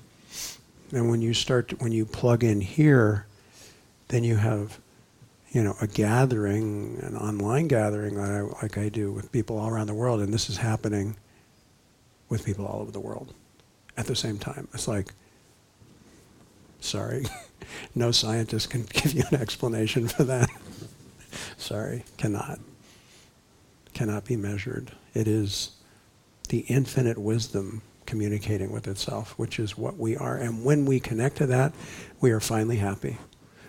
[0.92, 3.26] And when you start, to, when you plug in here,
[4.08, 4.78] then you have
[5.54, 9.86] you know, a gathering, an online gathering I, like I do with people all around
[9.86, 11.16] the world, and this is happening
[12.28, 13.32] with people all over the world
[13.96, 14.66] at the same time.
[14.74, 15.14] It's like,
[16.80, 17.26] sorry,
[17.94, 20.50] no scientist can give you an explanation for that.
[21.56, 22.58] sorry, cannot.
[23.94, 24.92] Cannot be measured.
[25.14, 25.70] It is
[26.48, 30.36] the infinite wisdom communicating with itself, which is what we are.
[30.36, 31.72] And when we connect to that,
[32.20, 33.16] we are finally happy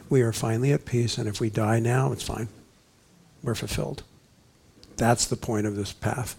[0.10, 2.48] we are finally at peace, and if we die now, it's fine.
[3.44, 4.04] We're fulfilled.
[4.98, 6.36] That's the point of this path.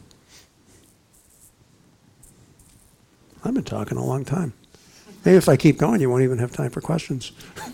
[3.44, 4.52] I've been talking a long time.
[5.24, 7.32] Maybe if I keep going, you won't even have time for questions.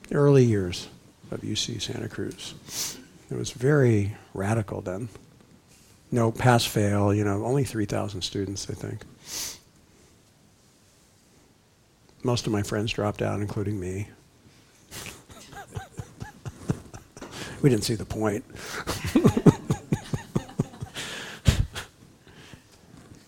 [0.09, 0.87] Early years
[1.31, 2.53] of UC Santa Cruz.
[3.29, 5.09] It was very radical then.
[6.13, 9.03] No pass fail, you know, only 3,000 students, I think.
[12.21, 14.09] Most of my friends dropped out, including me.
[17.63, 18.45] we didn't see the point.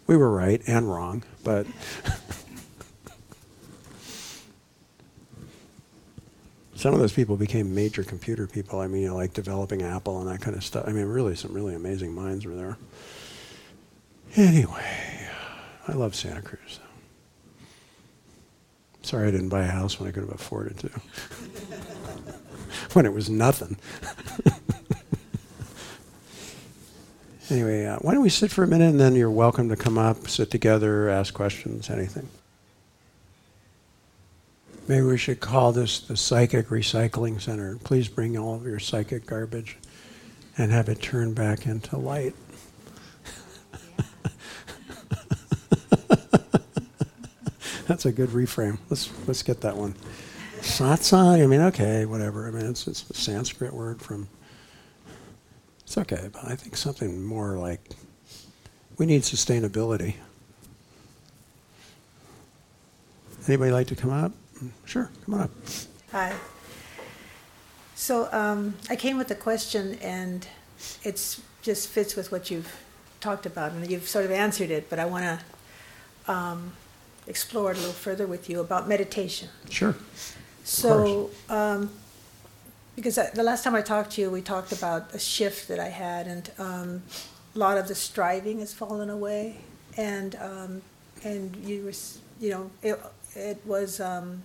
[0.06, 1.66] we were right and wrong, but
[6.86, 8.80] some of those people became major computer people.
[8.80, 10.84] I mean, you know, like developing Apple and that kind of stuff.
[10.88, 12.78] I mean, really, some really amazing minds were there.
[14.36, 15.28] Anyway,
[15.88, 16.80] I love Santa Cruz.
[19.02, 20.90] Sorry I didn't buy a house when I could have afforded to.
[22.94, 23.78] when it was nothing.
[27.50, 29.98] anyway, uh, why don't we sit for a minute and then you're welcome to come
[29.98, 32.30] up, sit together, ask questions, anything.
[34.88, 37.80] Maybe we should call this the Psychic Recycling Center.
[37.84, 39.78] Please bring all of your psychic garbage
[40.60, 42.36] and have it turned back into light.
[47.88, 48.78] That's a good reframe.
[48.92, 49.96] Let's let's get that one.
[50.60, 51.44] Satsang.
[51.44, 52.48] I mean, okay, whatever.
[52.48, 54.28] I mean, it's it's a Sanskrit word from.
[55.80, 57.82] It's okay, but I think something more like
[59.00, 60.14] we need sustainability.
[63.48, 64.32] Anybody like to come up?
[64.86, 65.52] Sure, come on up.
[66.12, 66.34] Hi.
[67.96, 70.48] So um, I came with a question, and
[71.04, 72.72] it just fits with what you've
[73.22, 74.90] talked about, and you've sort of answered it.
[74.90, 76.74] But I want to um,
[77.28, 79.50] explore it a little further with you about meditation.
[79.70, 79.96] Sure.
[80.64, 81.92] So, um,
[82.96, 85.80] because I, the last time I talked to you, we talked about a shift that
[85.80, 87.04] I had, and um,
[87.56, 89.58] a lot of the striving has fallen away,
[89.98, 90.82] and um,
[91.24, 91.94] and you were,
[92.40, 93.00] you know, it,
[93.36, 94.44] it was um,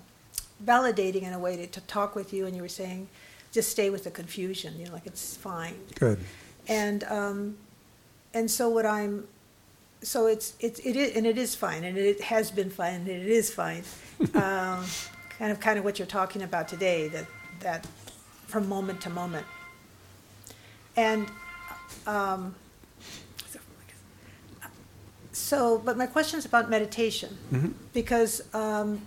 [0.65, 3.09] validating in a way to, to talk with you, and you were saying,
[3.53, 5.77] just stay with the confusion, you know, like it's fine.
[5.97, 6.19] Good.
[6.69, 7.57] And um,
[8.35, 9.27] and so what I'm,
[10.03, 13.09] so it's it's it is and it is fine, and it has been fine, and
[13.09, 13.83] it is fine.
[14.35, 14.85] um,
[15.39, 17.27] kind of kind of what you're talking about today, that
[17.61, 17.87] that
[18.47, 19.47] from moment to moment.
[20.97, 21.27] And
[22.07, 22.55] um,
[25.41, 27.73] so, but my question is about meditation Mhm.
[27.93, 29.01] because um,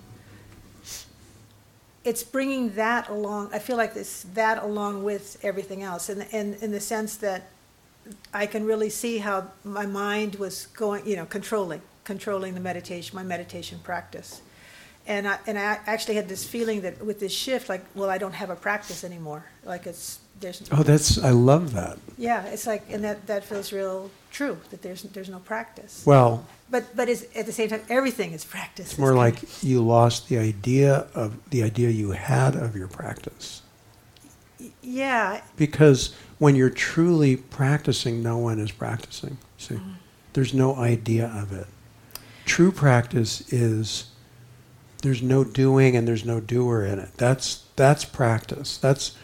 [2.04, 3.50] it's bringing that along.
[3.54, 7.50] I feel like this that along with everything else, and in, in the sense that
[8.34, 13.16] I can really see how my mind was going, you know, controlling controlling the meditation,
[13.16, 14.42] my meditation practice.
[15.08, 18.18] And I, and I actually had this feeling that with this shift, like, well, I
[18.18, 19.46] don't have a practice anymore.
[19.64, 21.98] Like it's there's Oh, that's I love that.
[22.18, 26.04] yeah, it's like, and that, that feels real true that there's there's no practice.
[26.06, 28.92] Well, But but it's, at the same time, everything is practice.
[28.92, 33.62] it's more like you lost the idea of the idea you had of your practice.
[34.82, 39.38] yeah, Because when you're truly practicing, no one is practicing.
[39.58, 39.94] See, mm.
[40.34, 41.68] there's no idea of it.
[42.46, 44.08] True practice is
[45.02, 47.10] there's no doing and there's no doer in it.
[47.18, 48.78] That's that's practice.
[48.78, 49.16] That's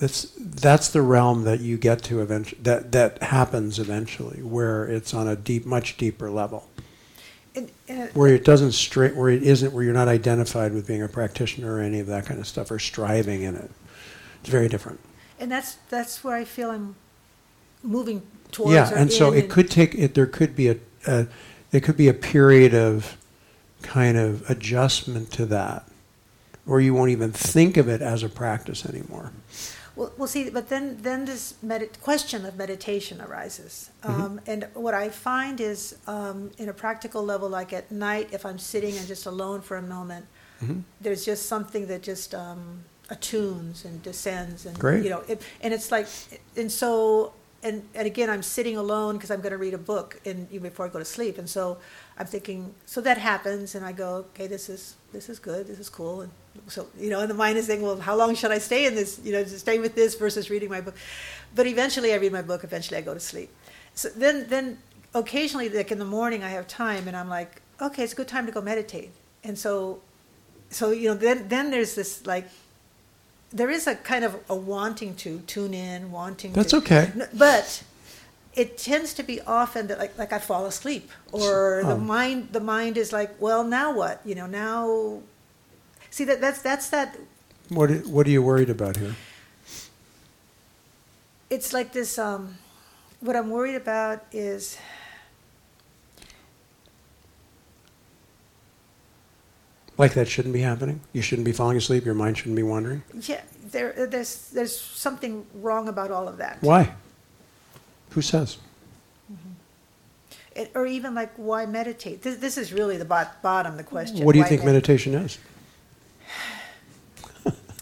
[0.00, 2.60] that's that's the realm that you get to eventually.
[2.62, 6.68] That that happens eventually, where it's on a deep, much deeper level,
[7.54, 11.02] and, and where it doesn't straight, where it isn't, where you're not identified with being
[11.02, 13.70] a practitioner or any of that kind of stuff, or striving in it.
[14.40, 15.00] It's very different.
[15.38, 16.96] and that's that's where I feel I'm
[17.82, 18.22] moving
[18.52, 18.72] towards.
[18.72, 20.14] Yeah, and so it could take it.
[20.14, 20.76] There could be a,
[21.06, 21.26] a
[21.72, 23.18] there could be a period of
[23.82, 25.86] kind of adjustment to that,
[26.66, 29.32] or you won't even think of it as a practice anymore.
[30.00, 34.22] Well, well, see, but then then this med- question of meditation arises, Mm-hmm.
[34.22, 38.46] um, and what I find is, um, in a practical level, like at night, if
[38.46, 40.24] I'm sitting and just alone for a moment,
[40.62, 40.84] Mhm.
[41.02, 42.60] there's just something that just um,
[43.10, 45.04] attunes and descends, and Great.
[45.04, 46.06] you know, it, and it's like,
[46.56, 50.18] and so, and and again, I'm sitting alone because I'm going to read a book
[50.24, 51.76] in before I go to sleep, and so
[52.18, 55.78] I'm thinking, so that happens, and I go, okay, this is this is good, this
[55.78, 56.32] is cool, and
[56.68, 58.94] so you know, and the mind is saying, well, how long should I stay in
[58.94, 59.20] this?
[59.24, 60.94] You know, stay with this versus reading my book.
[61.54, 62.64] But eventually, I read my book.
[62.64, 63.50] Eventually, I go to sleep.
[63.94, 64.78] So then, then
[65.14, 68.28] occasionally, like in the morning, I have time, and I'm like, okay, it's a good
[68.28, 69.10] time to go meditate.
[69.42, 70.00] And so,
[70.70, 72.48] so you know, then then there's this like.
[73.52, 76.52] There is a kind of a wanting to tune in, wanting.
[76.52, 77.10] That's to, okay.
[77.34, 77.82] But
[78.54, 81.98] it tends to be often that like like I fall asleep or the Oh.
[81.98, 85.20] mind the mind is like well now what you know now
[86.10, 87.16] see that that's that's that
[87.68, 89.14] What What are you worried about here?
[91.48, 92.56] it's like this um
[93.20, 94.78] what I'm worried about is
[99.98, 101.00] Like that shouldn't be happening.
[101.12, 102.06] You shouldn't be falling asleep.
[102.06, 103.02] Your mind shouldn't be wandering.
[103.28, 106.92] yeah there there's there's something wrong about all of that Why?
[108.10, 108.56] Who says?
[110.56, 114.24] It, or even like why meditate this, this is really the bot, bottom the question
[114.24, 115.38] What do you Why think med- meditation is?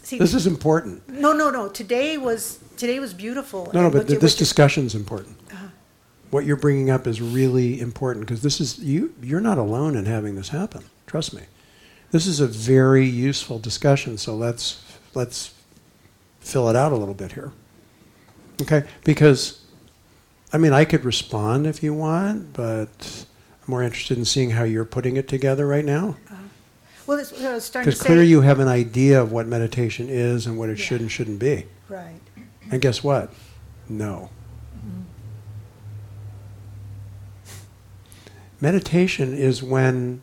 [0.09, 1.09] See, This is important.
[1.09, 4.95] no no no today was today was beautiful No, no, but th- this discussion is
[4.95, 5.37] important.
[5.53, 5.67] Uh-huh.
[6.31, 9.15] What you're bringing up is really important because this is you.
[9.23, 10.85] You're not alone in having this happen.
[11.07, 11.43] Trust me.
[12.11, 14.19] This is a very useful discussion.
[14.19, 14.83] So let's
[15.15, 15.55] let's
[16.41, 17.53] fill it out a little bit here.
[18.63, 19.65] Okay, because
[20.53, 23.25] I mean I could respond if you want, but
[23.63, 26.17] I'm more interested in seeing how you're putting it together right now.
[27.09, 29.33] Well it's, what I was starting to Because say clearly you have an idea of
[29.33, 31.65] what meditation is and what it should and shouldn't be.
[31.89, 32.21] right
[32.71, 33.33] And guess what?
[33.89, 34.29] No.
[34.77, 35.01] Mm-hmm.
[38.61, 40.21] Meditation is when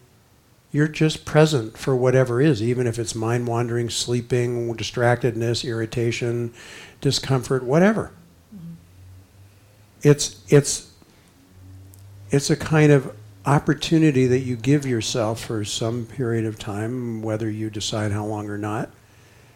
[0.71, 6.53] you're just present for whatever is, even if it's mind wandering, sleeping, distractedness, irritation,
[7.01, 8.11] discomfort, whatever.
[8.55, 8.73] Mm-hmm.
[10.03, 10.91] It's it's
[12.29, 13.15] it's a kind of
[13.45, 18.49] opportunity that you give yourself for some period of time, whether you decide how long
[18.49, 18.89] or not,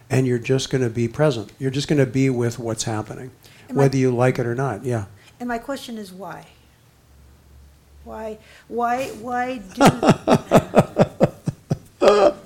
[0.10, 1.52] and you're just going to be present.
[1.60, 3.32] You're just going to be with what's happening,
[3.68, 4.84] And my- whether you like it or not.
[4.86, 5.06] Yeah.
[5.40, 6.46] And my question is why?
[8.04, 8.38] Why,
[8.68, 9.82] why, why do,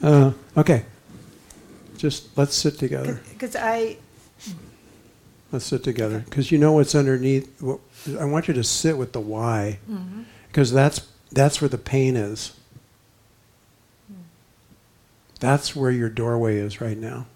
[0.00, 0.84] Uh, okay.
[1.96, 3.20] Just let's sit together.
[3.30, 3.96] because I,
[5.50, 7.60] Let's sit together because you know what's underneath.
[7.60, 7.80] What,
[8.20, 9.78] I want you to sit with the why,
[10.48, 12.52] because that's that's where the pain is.
[15.40, 17.26] That's where your doorway is right now.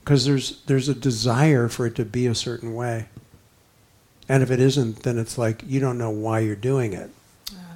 [0.00, 3.08] Because there's there's a desire for it to be a certain way,
[4.28, 7.10] and if it isn't, then it's like you don't know why you're doing it.
[7.50, 7.74] Uh-huh.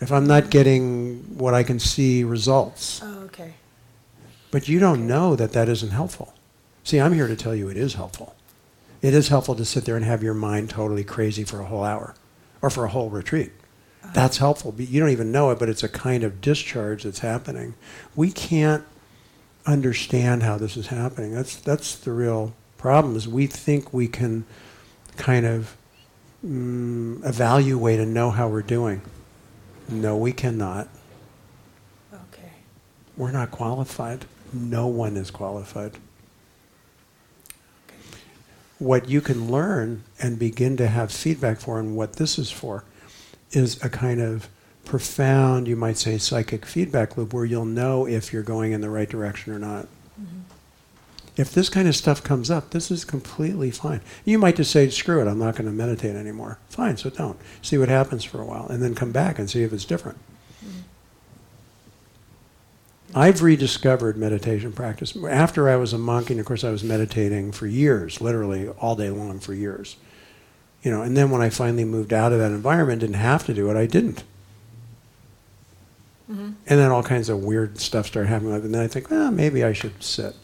[0.00, 3.54] If I'm not getting what I can see results, oh, okay,
[4.50, 6.32] but you don't know that that isn't helpful.
[6.84, 8.34] See, I'm here to tell you it is helpful.
[9.04, 11.84] It is helpful to sit there and have your mind totally crazy for a whole
[11.84, 12.14] hour
[12.62, 13.52] or for a whole retreat.
[14.14, 14.72] That's helpful.
[14.72, 17.74] But You don't even know it, but it's a kind of discharge that's happening.
[18.16, 18.82] We can't
[19.66, 21.34] understand how this is happening.
[21.34, 24.46] That's, that's the real problem is we think we can
[25.18, 25.76] kind of
[26.42, 29.02] mm, evaluate and know how we're doing.
[29.86, 30.88] No, we cannot.
[32.10, 32.52] okay,
[33.18, 34.24] We're not qualified.
[34.50, 35.92] No one is qualified.
[38.78, 42.84] What you can learn and begin to have feedback for, and what this is for,
[43.52, 44.48] is a kind of
[44.84, 48.90] profound, you might say, psychic feedback loop where you'll know if you're going in the
[48.90, 49.86] right direction or not.
[50.20, 50.40] Mm-hmm.
[51.36, 54.00] If this kind of stuff comes up, this is completely fine.
[54.24, 56.58] You might just say, screw it, I'm not going to meditate anymore.
[56.68, 57.38] Fine, so don't.
[57.62, 60.18] See what happens for a while, and then come back and see if it's different.
[63.14, 65.16] I've rediscovered meditation practice.
[65.16, 68.96] After I was a monk, and of course I was meditating for years, literally all
[68.96, 69.96] day long for years.
[70.82, 73.54] You know, and then when I finally moved out of that environment, didn't have to
[73.54, 74.24] do it, I didn't.
[76.30, 76.52] Mm-hmm.
[76.66, 78.52] And then all kinds of weird stuff started happening.
[78.54, 80.34] And then I think, well, maybe I should sit.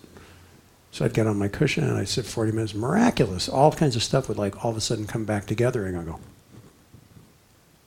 [0.93, 2.75] So I'd get on my cushion and I'd sit 40 minutes.
[2.75, 3.49] Miraculous.
[3.49, 6.03] All kinds of stuff would like all of a sudden come back together and I
[6.05, 6.21] go,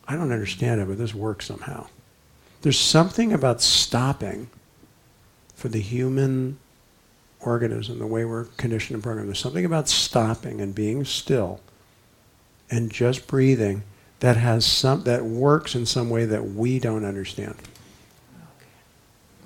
[0.08, 1.88] I don't understand it, but this works somehow.
[2.62, 4.50] There's something about stopping
[5.56, 6.58] for the human
[7.42, 9.30] organism, the way we're conditioned and programmed.
[9.30, 11.60] There's something about stopping and being still
[12.70, 13.84] and just breathing
[14.20, 17.56] that has some that works in some way that we don't understand.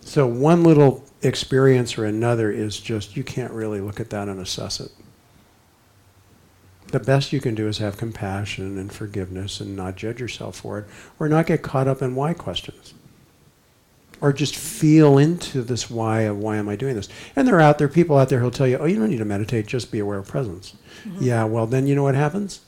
[0.01, 4.39] So one little experience or another is just you can't really look at that and
[4.39, 4.91] assess it.
[6.87, 10.79] The best you can do is have compassion and forgiveness and not judge yourself for
[10.79, 10.85] it
[11.19, 12.93] or not get caught up in why questions.
[14.19, 17.09] Or just feel into this why of why am I doing this?
[17.35, 19.17] And there are out there people out there who'll tell you, oh, you don't need
[19.17, 20.73] to meditate, just be aware of presence.
[21.03, 21.23] Mm-hmm.
[21.23, 22.61] Yeah, well, then you know what happens?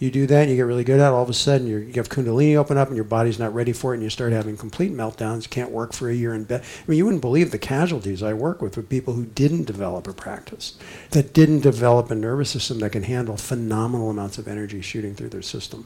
[0.00, 1.12] You do that, and you get really good at it.
[1.12, 3.92] All of a sudden, you have Kundalini open up, and your body's not ready for
[3.92, 5.42] it, and you start having complete meltdowns.
[5.42, 6.62] You Can't work for a year in bed.
[6.62, 10.08] I mean, you wouldn't believe the casualties I work with with people who didn't develop
[10.08, 10.78] a practice,
[11.10, 15.28] that didn't develop a nervous system that can handle phenomenal amounts of energy shooting through
[15.28, 15.84] their system.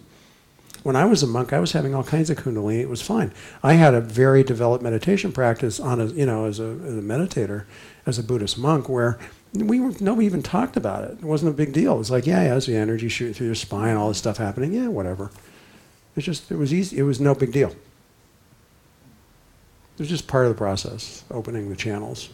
[0.85, 2.81] When I was a monk, I was having all kinds of Kundalini.
[2.81, 3.33] It was fine.
[3.63, 7.01] I had a very developed meditation practice on a, you know, as a, as a
[7.01, 7.65] meditator,
[8.05, 9.19] as a Buddhist monk, where
[9.55, 11.13] we were, nobody even talked about it.
[11.13, 11.99] It wasn't a big deal.
[12.01, 14.75] It's like, yeah, yeah, it's the energy shooting through your spine, all this stuff happening.
[14.75, 15.31] Yeah, whatever.
[16.17, 16.99] It's just, it was easy.
[16.99, 17.71] It was no big deal.
[17.71, 17.77] It
[20.01, 22.29] was just part of the process, opening the channels.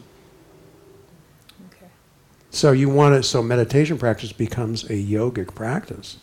[1.69, 1.87] Okay.
[2.51, 6.17] So you want to, so meditation practice becomes a yogic practice,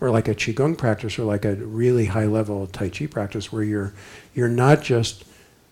[0.00, 3.62] or like a qigong practice, or like a really high level tai chi practice, where
[3.62, 3.92] you're
[4.34, 5.24] you're not just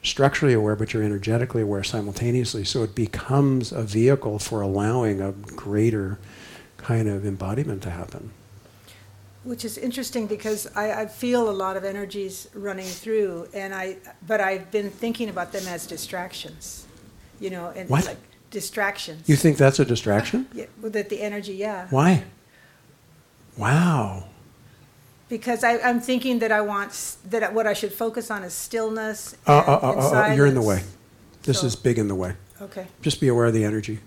[0.03, 2.65] structurally aware, but you're energetically aware simultaneously.
[2.65, 6.19] So it becomes a vehicle for allowing a greater
[6.77, 8.31] kind of embodiment to happen.
[9.45, 13.97] Which is interesting because I, I feel a lot of energies running through, and I,
[14.27, 16.87] but I've been thinking about them as distractions,
[17.41, 18.05] you know, and What?
[18.05, 18.19] like
[18.51, 19.29] distractions.
[19.29, 20.49] You think that's a distraction?
[20.53, 21.87] Yeah, that the energy, yeah.
[21.91, 22.25] Why?
[23.59, 24.25] Wow.
[25.29, 29.37] Because I, I'm thinking that I want that what I should focus on is stillness.
[29.47, 30.83] Uh, And, uh, uh, and uh, uh, you're in the way.
[31.43, 32.35] This So- is big in the way.
[32.61, 32.87] Okay.
[33.03, 34.01] Just be aware of the energy.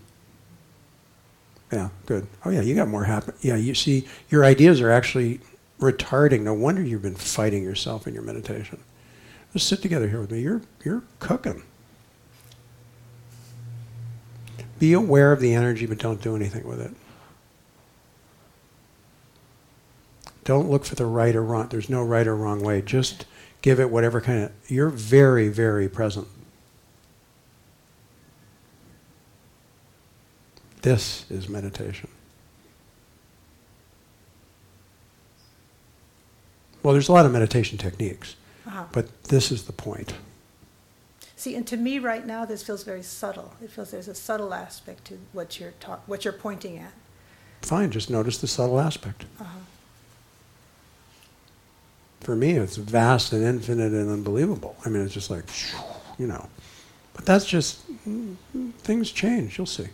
[1.71, 2.27] Yeah, good.
[2.43, 3.33] Oh yeah, you got more happen.
[3.39, 5.39] Yeah, you see, your ideas are actually
[5.79, 6.41] retarding.
[6.41, 8.77] No wonder you've been fighting yourself in your meditation.
[9.53, 10.41] Just sit together here with me.
[10.41, 11.63] You're you're cooking.
[14.79, 16.91] Be aware of the energy, but don't do anything with it.
[20.43, 21.67] Don't look for the right or wrong.
[21.69, 22.81] There's no right or wrong way.
[22.81, 23.25] Just
[23.61, 24.51] give it whatever kind of.
[24.67, 26.27] You're very, very present.
[30.81, 32.09] This is meditation.
[36.81, 38.35] Well, there's a lot of meditation techniques,
[38.65, 38.85] Uh-huh.
[38.91, 40.13] but this is the point.
[41.35, 43.53] See, and to me right now, this feels very subtle.
[43.63, 46.93] It feels there's a subtle aspect to what you're talk, what you're pointing at.
[47.61, 49.25] Fine, just notice the subtle aspect.
[49.39, 49.59] Uh-huh.
[52.21, 54.75] For me, it's vast and infinite and unbelievable.
[54.85, 55.45] I mean, it's just like,
[56.17, 56.47] you know.
[57.13, 57.81] But that's just,
[58.79, 59.87] things change, you'll see.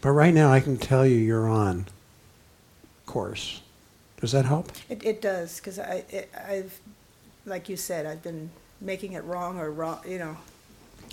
[0.00, 1.86] But right now, I can tell you you're on
[3.06, 3.60] course.
[4.20, 4.72] Does that help?
[4.88, 6.80] It, it does, because I, it, I've,
[7.44, 8.50] like you said, I've been
[8.80, 10.36] making it wrong or wrong, you know.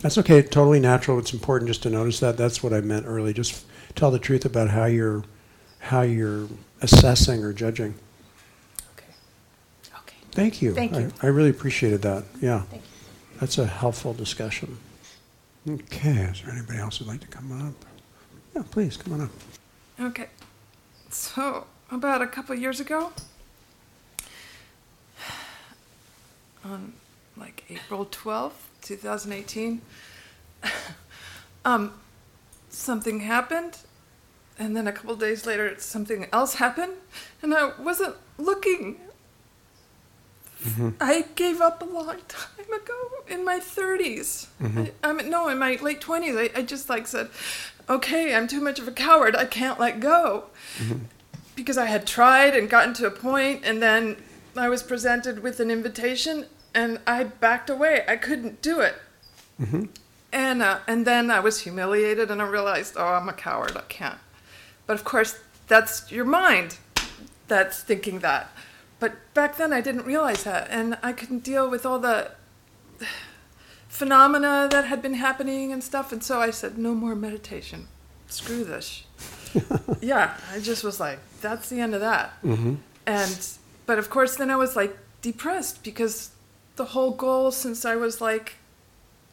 [0.01, 1.19] That's okay, totally natural.
[1.19, 2.37] It's important just to notice that.
[2.37, 3.33] That's what I meant early.
[3.33, 3.65] Just
[3.95, 5.23] tell the truth about how you're,
[5.79, 6.47] how you're
[6.81, 7.95] assessing or judging.
[10.39, 10.47] Okay.
[10.47, 10.49] Okay.
[10.49, 10.73] Thank you.
[10.73, 11.11] Thank you.
[11.21, 12.23] I, I really appreciated that.
[12.41, 12.61] Yeah.
[12.63, 12.89] Thank you.
[13.39, 14.77] That's a helpful discussion.
[15.67, 17.73] Okay, is there anybody else who'd like to come up?
[18.55, 19.29] Yeah, please, come on up.
[19.99, 20.27] Okay.
[21.09, 23.11] So, about a couple years ago,
[26.63, 26.93] on
[27.37, 29.81] like April 12th, 2018,
[31.65, 31.93] um,
[32.69, 33.77] something happened.
[34.57, 36.93] And then a couple days later, something else happened.
[37.41, 38.97] And I wasn't looking.
[40.63, 40.89] Mm-hmm.
[40.99, 44.47] I gave up a long time ago in my 30s.
[44.61, 44.83] Mm-hmm.
[45.03, 46.51] I, I mean, no, in my late 20s.
[46.55, 47.29] I, I just like said,
[47.89, 49.35] okay, I'm too much of a coward.
[49.35, 50.45] I can't let go.
[50.77, 51.05] Mm-hmm.
[51.55, 54.17] Because I had tried and gotten to a point, and then
[54.55, 58.03] I was presented with an invitation, and I backed away.
[58.07, 58.95] I couldn't do it.
[60.31, 63.75] And, uh, and then I was humiliated, and I realized, oh, I'm a coward.
[63.75, 64.19] I can't.
[64.85, 66.77] But of course, that's your mind
[67.47, 68.49] that's thinking that.
[68.99, 72.31] But back then, I didn't realize that, and I couldn't deal with all the
[73.87, 76.11] phenomena that had been happening and stuff.
[76.11, 77.87] And so I said, no more meditation.
[78.27, 79.03] Screw this.
[80.01, 82.41] yeah, I just was like, that's the end of that.
[82.43, 82.75] Mm-hmm.
[83.05, 83.47] And
[83.85, 86.29] but of course, then I was like depressed because
[86.75, 88.55] the whole goal since I was like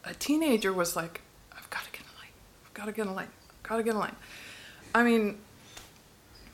[0.04, 1.20] a teenager was like,
[1.56, 2.32] I've got to get a light.
[2.64, 3.28] I've got to get a light.
[3.50, 4.14] I've got to get a light.
[4.94, 5.38] I mean,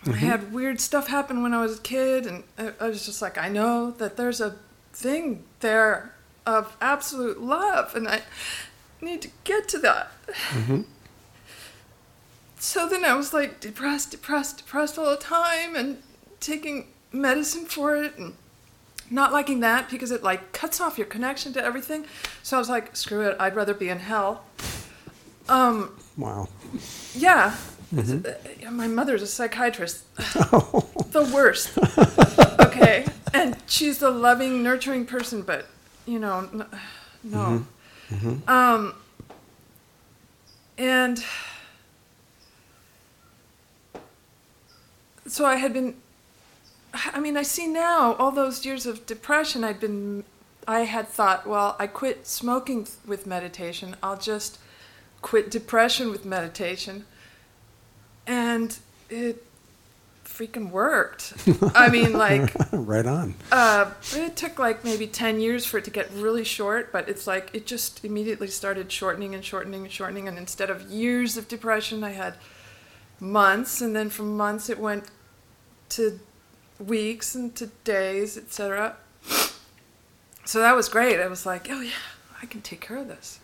[0.06, 3.22] I had weird stuff happen when I was a kid, and I, I was just
[3.22, 4.56] like, I know that there's a
[4.92, 6.12] thing there
[6.44, 8.22] of absolute love, and I
[9.00, 10.10] need to get to that.
[12.58, 16.02] So then I was like depressed, depressed, depressed all the time, and
[16.40, 18.34] taking medicine for it, and
[19.10, 22.06] not liking that because it like cuts off your connection to everything.
[22.42, 24.44] So I was like, screw it, I'd rather be in hell.
[25.48, 26.48] Um, Wow.
[27.14, 27.56] yeah.
[27.96, 30.04] Uh, My mother's a psychiatrist.
[30.16, 31.76] the worst.
[32.60, 33.04] okay.
[33.34, 35.66] And she's a loving, nurturing person, but,
[36.06, 36.66] you know,
[37.22, 37.64] no.
[38.46, 38.94] Um,
[40.78, 41.24] and
[45.26, 45.94] so I had been,
[46.94, 50.24] I mean, I see now all those years of depression, I'd been,
[50.68, 53.96] I had thought, well, I quit smoking with meditation.
[54.02, 54.58] I'll just
[55.22, 57.06] quit depression with meditation.
[58.26, 58.78] And
[59.10, 59.44] it
[60.24, 61.34] freaking worked.
[61.74, 63.34] I mean, like, right on.
[63.50, 67.26] uh, it took like maybe 10 years for it to get really short, but it's
[67.26, 70.28] like it just immediately started shortening and shortening and shortening.
[70.28, 72.34] And instead of years of depression, I had
[73.20, 73.80] months.
[73.80, 75.04] And then from months, it went
[75.90, 76.18] to
[76.78, 78.96] weeks and to days, etc.
[80.44, 81.20] So that was great.
[81.20, 81.92] I was like, oh, yeah,
[82.42, 83.38] I can take care of this.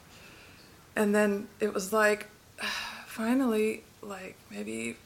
[0.96, 2.26] And then it was like,
[3.06, 4.96] finally, like maybe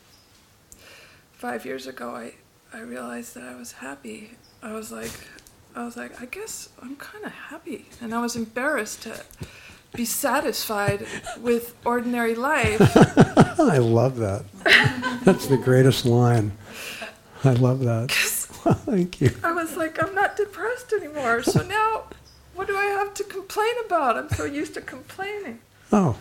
[1.33, 2.35] five years ago, I,
[2.73, 4.33] I realized that I was happy.
[4.63, 5.11] I was like,
[5.75, 9.25] I was like, I guess I'm kind of happy, and I was embarrassed to
[9.95, 11.07] be satisfied
[11.41, 12.81] with ordinary life.
[13.61, 14.45] I love that.
[15.25, 16.53] That's the greatest line.
[17.45, 18.11] I love that.
[18.13, 19.31] Thank you.
[19.43, 21.43] I was like, I'm not depressed anymore.
[21.43, 22.05] So now,
[22.55, 24.17] what do I have to complain about?
[24.17, 25.59] I'm so used to complaining.
[25.93, 26.17] Oh,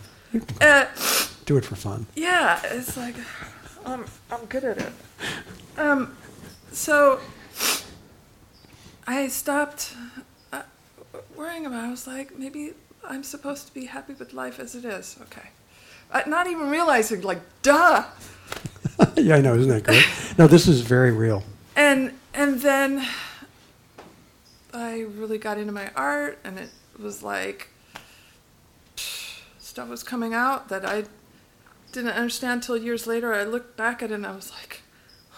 [0.59, 0.85] Uh,
[1.45, 2.05] do it for fun.
[2.15, 3.15] yeah, it's like
[3.85, 4.93] I'm I'm good at it.
[5.77, 6.15] Um,
[6.71, 7.19] so
[9.07, 9.93] I stopped
[10.53, 10.63] uh,
[11.35, 11.83] worrying about.
[11.83, 11.87] It.
[11.87, 12.73] I was like, maybe
[13.07, 15.17] I'm supposed to be happy with life as it is.
[15.23, 15.49] Okay,
[16.11, 18.03] uh, not even realizing, like, duh.
[19.15, 20.05] yeah, I know, isn't that great?
[20.37, 21.43] No, this is very real.
[21.75, 23.07] And and then
[24.73, 26.69] I really got into my art, and it
[26.99, 27.69] was like
[29.59, 31.05] stuff was coming out that I
[31.91, 33.33] didn't understand till years later.
[33.33, 34.81] I looked back at it and I was like,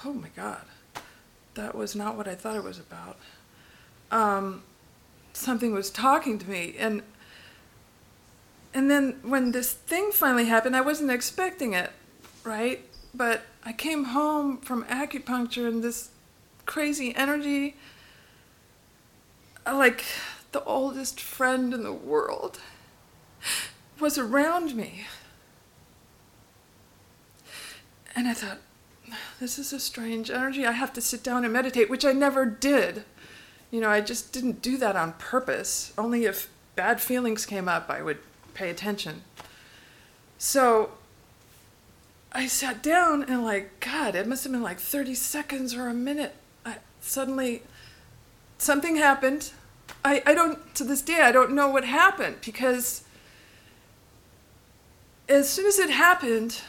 [0.06, 0.62] oh my god,
[1.56, 3.18] that was not what I thought it was about.
[4.12, 4.64] Um,
[5.34, 7.02] something was talking to me, and
[8.74, 11.92] and then when this thing finally happened, I wasn't expecting it,
[12.44, 12.82] right?
[13.14, 16.10] But I came home from acupuncture and this
[16.66, 17.76] crazy energy.
[19.66, 20.04] Like
[20.52, 22.60] the oldest friend in the world
[24.00, 25.06] was around me.
[28.16, 28.60] And I thought,
[29.40, 30.66] this is a strange energy.
[30.66, 33.04] I have to sit down and meditate, which I never did.
[33.72, 35.94] You know, I just didn't do that on purpose.
[35.98, 38.20] Only if bad feelings came up, I would
[38.54, 39.24] pay attention.
[40.38, 40.92] So
[42.32, 45.94] I sat down and, like, God, it must have been like 30 seconds or a
[45.94, 46.36] minute.
[46.66, 47.64] I, suddenly,
[48.58, 49.52] something happened.
[50.06, 53.04] I, I don't, to this day, I don't know what happened because
[55.30, 56.62] as soon as it happened,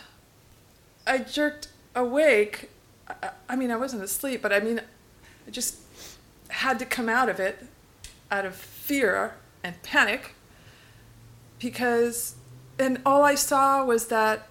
[1.07, 2.71] I jerked awake.
[3.09, 4.81] I, I mean, I wasn't asleep, but I mean,
[5.47, 5.77] I just
[6.49, 7.65] had to come out of it
[8.31, 10.35] out of fear and panic
[11.59, 12.35] because,
[12.79, 14.49] and all I saw was that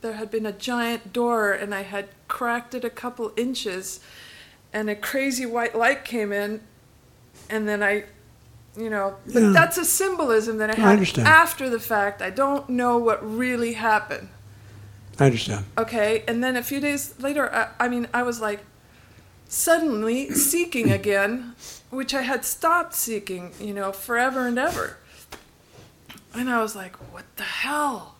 [0.00, 4.00] there had been a giant door and I had cracked it a couple inches
[4.72, 6.60] and a crazy white light came in
[7.50, 8.04] and then I
[8.76, 9.50] you know Yeah.
[9.52, 11.28] that's a symbolism that I I had understand.
[11.28, 12.22] after the fact.
[12.22, 14.28] I don't know what really happened.
[15.18, 15.66] I understand.
[15.76, 18.60] Okay, and then a few days later, I, I mean, I was like
[19.48, 21.54] suddenly seeking again,
[21.90, 24.98] which I had stopped seeking, you know, forever and ever.
[26.32, 28.14] And I was like, what the hell?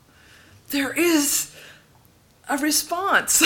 [0.71, 1.55] There is
[2.49, 3.43] a response.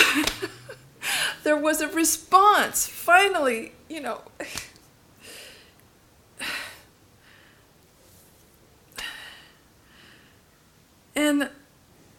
[1.43, 2.87] there was a response.
[2.87, 4.21] Finally, you know.
[11.17, 11.49] And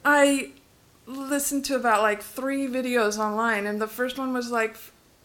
[0.02, 0.52] I
[1.06, 4.76] listened to about like three videos online, and the first one was like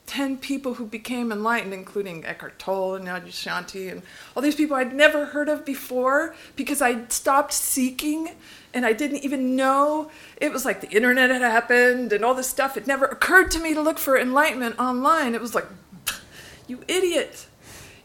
[0.07, 4.01] 10 people who became enlightened, including Eckhart Tolle and Adyashanti and
[4.35, 8.31] all these people I'd never heard of before because I stopped seeking
[8.73, 10.11] and I didn't even know.
[10.37, 12.75] It was like the internet had happened and all this stuff.
[12.77, 15.33] It never occurred to me to look for enlightenment online.
[15.33, 15.67] It was like,
[16.67, 17.47] you idiot.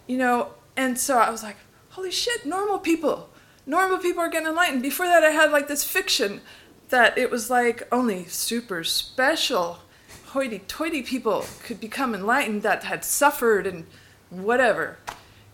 [0.07, 1.57] You know, and so I was like,
[1.91, 3.31] holy shit, normal people.
[3.66, 4.83] Normal people are getting enlightened.
[4.83, 6.41] Before that, I had like this fiction
[6.89, 9.78] that it was like only super special,
[10.26, 13.87] hoity toity people could become enlightened that had suffered and
[14.30, 14.99] whatever.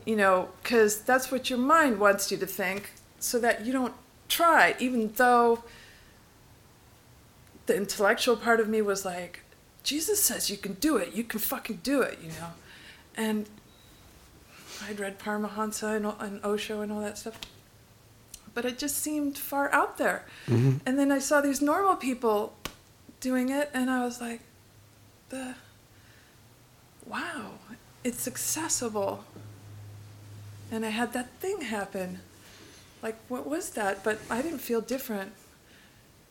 [0.05, 3.95] You know, because that's what your mind wants you to think so that you don't
[4.29, 5.63] try, even though
[7.67, 9.45] the intellectual part of me was like,
[9.83, 11.15] Jesus says you can do it.
[11.15, 12.51] You can fucking do it, you know.
[13.17, 13.49] And
[14.89, 17.39] I'd read Paramahansa and, and Osho and all that stuff.
[18.55, 20.27] But it just seemed far out there.
[20.47, 20.81] Mhm.
[20.85, 22.55] And then I saw these normal people
[23.21, 24.41] doing it, and I was like,
[25.31, 25.55] the
[27.07, 27.53] wow,
[28.05, 29.25] it's accessible.
[30.71, 32.21] And I had that thing happen.
[33.03, 34.05] Like, what was that?
[34.05, 35.33] But I didn't feel different.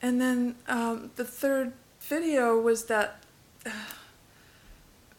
[0.01, 3.23] And then um, the third video was that
[3.65, 3.69] uh,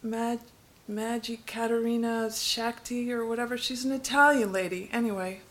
[0.01, 0.39] Mag-
[0.87, 3.57] Maggie Caterina Shakti or whatever.
[3.57, 4.89] She's an Italian lady.
[4.91, 5.41] Anyway,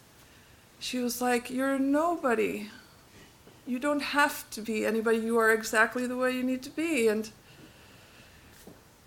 [0.83, 2.69] she was like, You're nobody.
[3.67, 5.19] You don't have to be anybody.
[5.19, 7.07] You are exactly the way you need to be.
[7.07, 7.31] And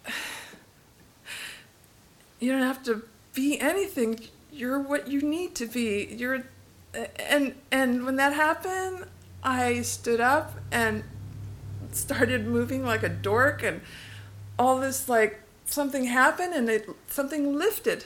[2.40, 3.04] you don't have to
[3.34, 4.22] be anything.
[4.54, 6.08] You're what you need to be.
[6.18, 6.46] You're
[7.20, 9.08] and and when that happened,
[9.44, 11.04] I stood up and
[11.92, 13.82] started moving like a dork and
[14.58, 18.06] all this like something happened and it something lifted.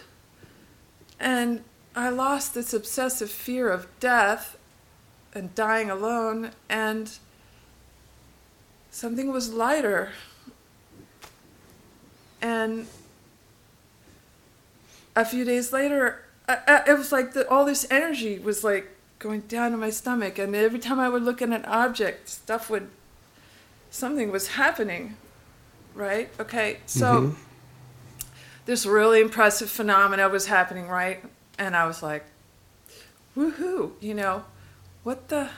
[1.19, 1.63] And
[1.95, 4.57] I lost this obsessive fear of death
[5.33, 7.11] and dying alone and
[8.91, 10.09] something was lighter.
[12.41, 12.87] And
[15.15, 18.95] a few days later, I, I, it was like the, all this energy was like
[19.19, 22.69] going down to my stomach, and every time I would look at an object, stuff
[22.69, 22.87] would,
[23.91, 25.17] something was happening,
[25.93, 26.29] right?
[26.39, 27.35] Okay, so Mhm.
[28.65, 31.21] this really impressive phenomena was happening, right?
[31.59, 32.25] And I was like,
[33.37, 34.45] woohoo, you know,
[35.03, 35.49] what the,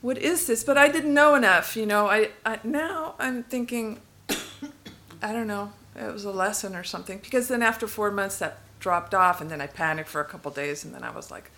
[0.00, 0.64] what is this?
[0.64, 2.06] But I didn't know enough, you know.
[2.06, 4.00] I, I now I'm thinking,
[5.22, 7.18] I don't know, it was a lesson or something.
[7.18, 10.50] Because then after four months, that dropped off, and then I panicked for a couple
[10.52, 11.50] days, and then I was like,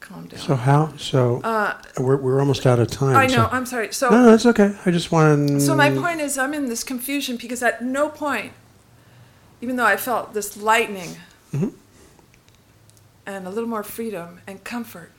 [0.00, 0.40] calm down.
[0.40, 0.96] So how?
[0.96, 3.16] So uh, we're we're almost out of time.
[3.16, 3.48] I so- know.
[3.52, 3.92] I'm sorry.
[3.92, 4.74] So no, no, that's okay.
[4.86, 5.60] I just want.
[5.60, 8.52] So my point is, I'm in this confusion because at no point,
[9.60, 11.16] even though I felt this lightning
[11.52, 11.72] Mhm.
[13.28, 15.12] And a little more freedom and comfort,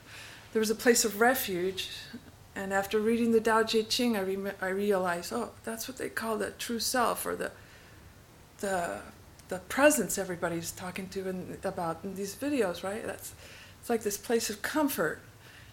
[0.52, 1.88] there was a place of refuge.
[2.56, 6.08] And after reading the Tao Te Ching, I, rem- I realized, oh, that's what they
[6.08, 7.52] call the true self or the
[8.58, 9.00] the
[9.48, 13.06] the presence everybody's talking to in, about in these videos, right?
[13.06, 13.32] That's
[13.80, 15.20] it's like this place of comfort.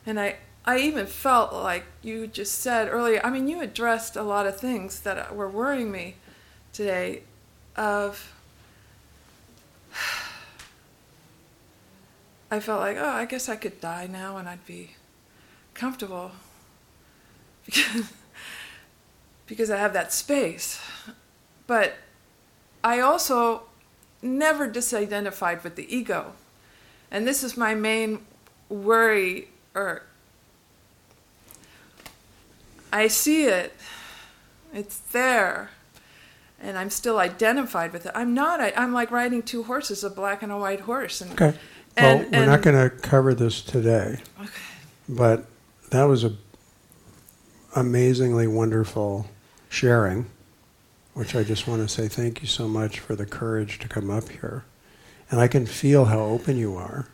[0.06, 4.24] And I, I even felt like you just said earlier, I mean, you addressed a
[4.24, 6.16] lot of things that were worrying me
[6.72, 7.24] today.
[7.76, 8.37] of
[12.50, 14.92] I felt like, oh, I guess I could die now and I'd be
[15.74, 16.32] comfortable
[17.66, 18.12] because
[19.48, 20.82] because I have that space.
[21.66, 21.96] But
[22.84, 23.64] I also
[24.22, 26.34] never disidentified with the ego.
[27.12, 28.26] And this is my main
[28.70, 30.04] worry or
[32.92, 33.74] I see it.
[34.74, 35.70] It's there.
[36.60, 38.12] And I'm still identified with it.
[38.16, 38.60] I'm not.
[38.60, 41.22] I, am like riding two horses, a black and a white horse.
[41.22, 41.58] And, okay.
[41.98, 44.20] Well, and, we're not going to cover this today.
[44.40, 44.52] Okay.
[45.10, 45.46] But
[45.90, 46.34] that was a
[47.76, 49.28] amazingly wonderful
[49.70, 50.26] sharing,
[51.14, 54.10] which I just want to say thank you so much for the courage to come
[54.10, 54.66] up here.
[55.30, 57.08] And I can feel how open you are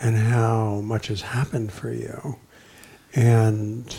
[0.00, 2.36] and how much has happened for you.
[3.14, 3.96] And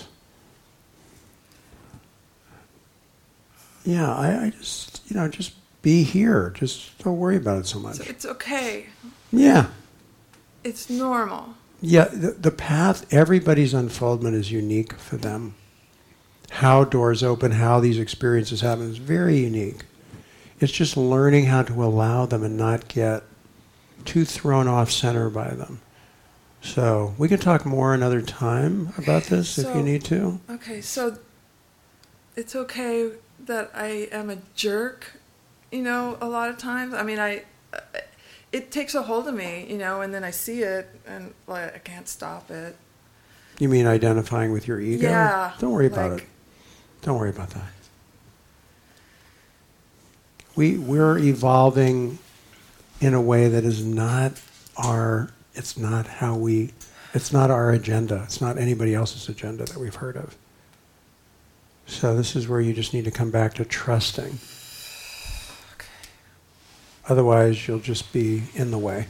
[3.83, 6.51] yeah, I, I just, you know, just be here.
[6.55, 7.95] Just don't worry about it so much.
[7.95, 8.87] So it's okay.
[9.31, 9.67] Yeah.
[10.63, 11.55] It's normal.
[11.81, 15.55] Yeah, the, the path, everybody's unfoldment is unique for them.
[16.49, 19.83] How doors open, how these experiences happen is very unique.
[20.59, 23.23] It's just learning how to allow them and not get
[24.05, 25.81] too thrown off center by them.
[26.61, 30.39] So we can talk more another time about this so, if you need to.
[30.49, 31.17] Okay, so
[32.35, 33.11] it's okay
[33.45, 35.19] that I am a jerk,
[35.71, 36.93] you know, a lot of times.
[36.93, 37.43] I mean, I
[38.51, 41.75] it takes a hold of me, you know, and then I see it and like
[41.75, 42.75] I can't stop it.
[43.59, 45.07] You mean identifying with your ego?
[45.07, 45.53] Yeah.
[45.59, 46.27] Don't worry about like, it.
[47.01, 47.71] Don't worry about that.
[50.55, 52.19] We we're evolving
[52.99, 54.41] in a way that is not
[54.77, 56.71] our it's not how we
[57.13, 58.21] it's not our agenda.
[58.23, 60.35] It's not anybody else's agenda that we've heard of.
[61.87, 64.37] So this is where you just need to come back to trusting.
[67.09, 69.07] Otherwise, you'll just be in the way.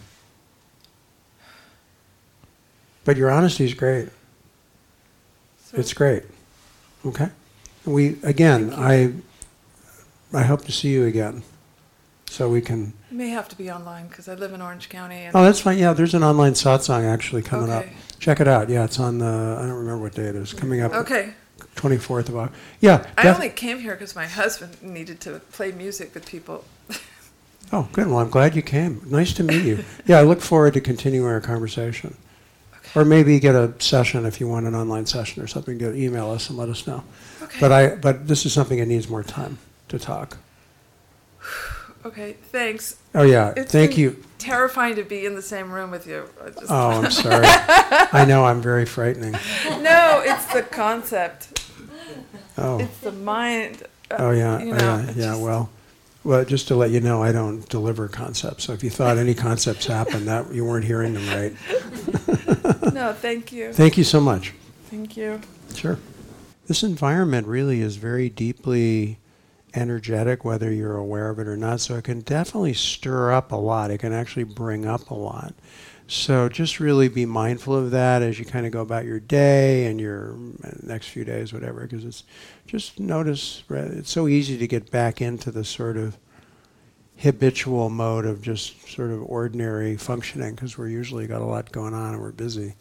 [3.03, 4.09] But your honesty is great.
[5.63, 6.23] So it's great.
[7.05, 7.29] Okay?
[7.85, 9.13] We again, I
[10.33, 11.43] I hope to see you again.
[12.29, 15.29] So we can it may have to be online because I live in Orange County.
[15.33, 15.77] oh, that's fine.
[15.77, 17.87] Yeah, there's an online satsang actually coming okay.
[17.87, 17.93] up.
[18.19, 18.69] Check it out.
[18.69, 20.53] Yeah, it's on the I don't remember what day it is.
[20.53, 20.93] Coming up.
[20.93, 21.33] Okay.
[21.75, 22.59] 24th of August.
[22.81, 23.05] Yeah.
[23.17, 26.65] I def- only came here because my husband needed to play music with people.
[27.71, 28.07] Oh, good.
[28.07, 29.01] Well, I'm glad you came.
[29.05, 29.83] Nice to meet you.
[30.05, 32.15] Yeah, I look forward to continuing our conversation.
[32.77, 32.99] Okay.
[32.99, 35.77] Or maybe get a session if you want an online session or something.
[35.77, 37.03] Get email us and let us know.
[37.41, 37.59] Okay.
[37.59, 39.57] But I but this is something that needs more time
[39.89, 40.37] to talk.
[42.05, 42.95] Okay, thanks.
[43.13, 44.23] Oh yeah, it's thank you.
[44.37, 46.23] Terrifying to be in the same room with you.
[46.69, 47.43] oh, I'm sorry.
[47.43, 49.33] I know I'm very frightening.
[49.81, 51.69] No, it's the concept.
[52.57, 52.79] Oh.
[52.79, 53.83] It's the mind.
[54.11, 55.13] Oh yeah, you oh, know, yeah, yeah.
[55.31, 55.69] Just, well,
[56.27, 58.65] well, just to let you know, I don't deliver concepts.
[58.65, 62.93] So if you thought any concepts happened, that you weren't hearing them right.
[62.93, 63.71] no, thank you.
[63.71, 64.53] Thank you so much.
[64.89, 65.39] Thank you.
[65.73, 65.97] Sure.
[66.67, 69.19] This environment really is very deeply
[69.73, 71.79] energetic, whether you're aware of it or not.
[71.79, 73.89] So it can definitely stir up a lot.
[73.89, 75.53] It can actually bring up a lot.
[76.09, 79.87] So just really be mindful of that as you kind of go about your day
[79.87, 80.37] and your
[80.81, 82.23] next few days, whatever, because it's
[82.65, 86.17] just notice it's so easy to get back into the sort of
[87.17, 91.93] habitual mode of just sort of ordinary functioning because we're usually got a lot going
[91.93, 92.73] on and we're busy.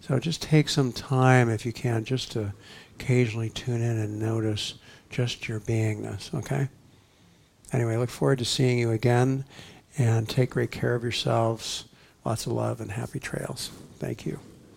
[0.00, 2.52] So just take some time if you can just to
[2.94, 4.74] occasionally tune in and notice
[5.10, 6.68] just your beingness, okay?
[7.72, 9.44] Anyway, I look forward to seeing you again
[9.96, 11.86] and take great care of yourselves.
[12.24, 13.70] Lots of love and happy trails.
[13.98, 14.38] Thank you.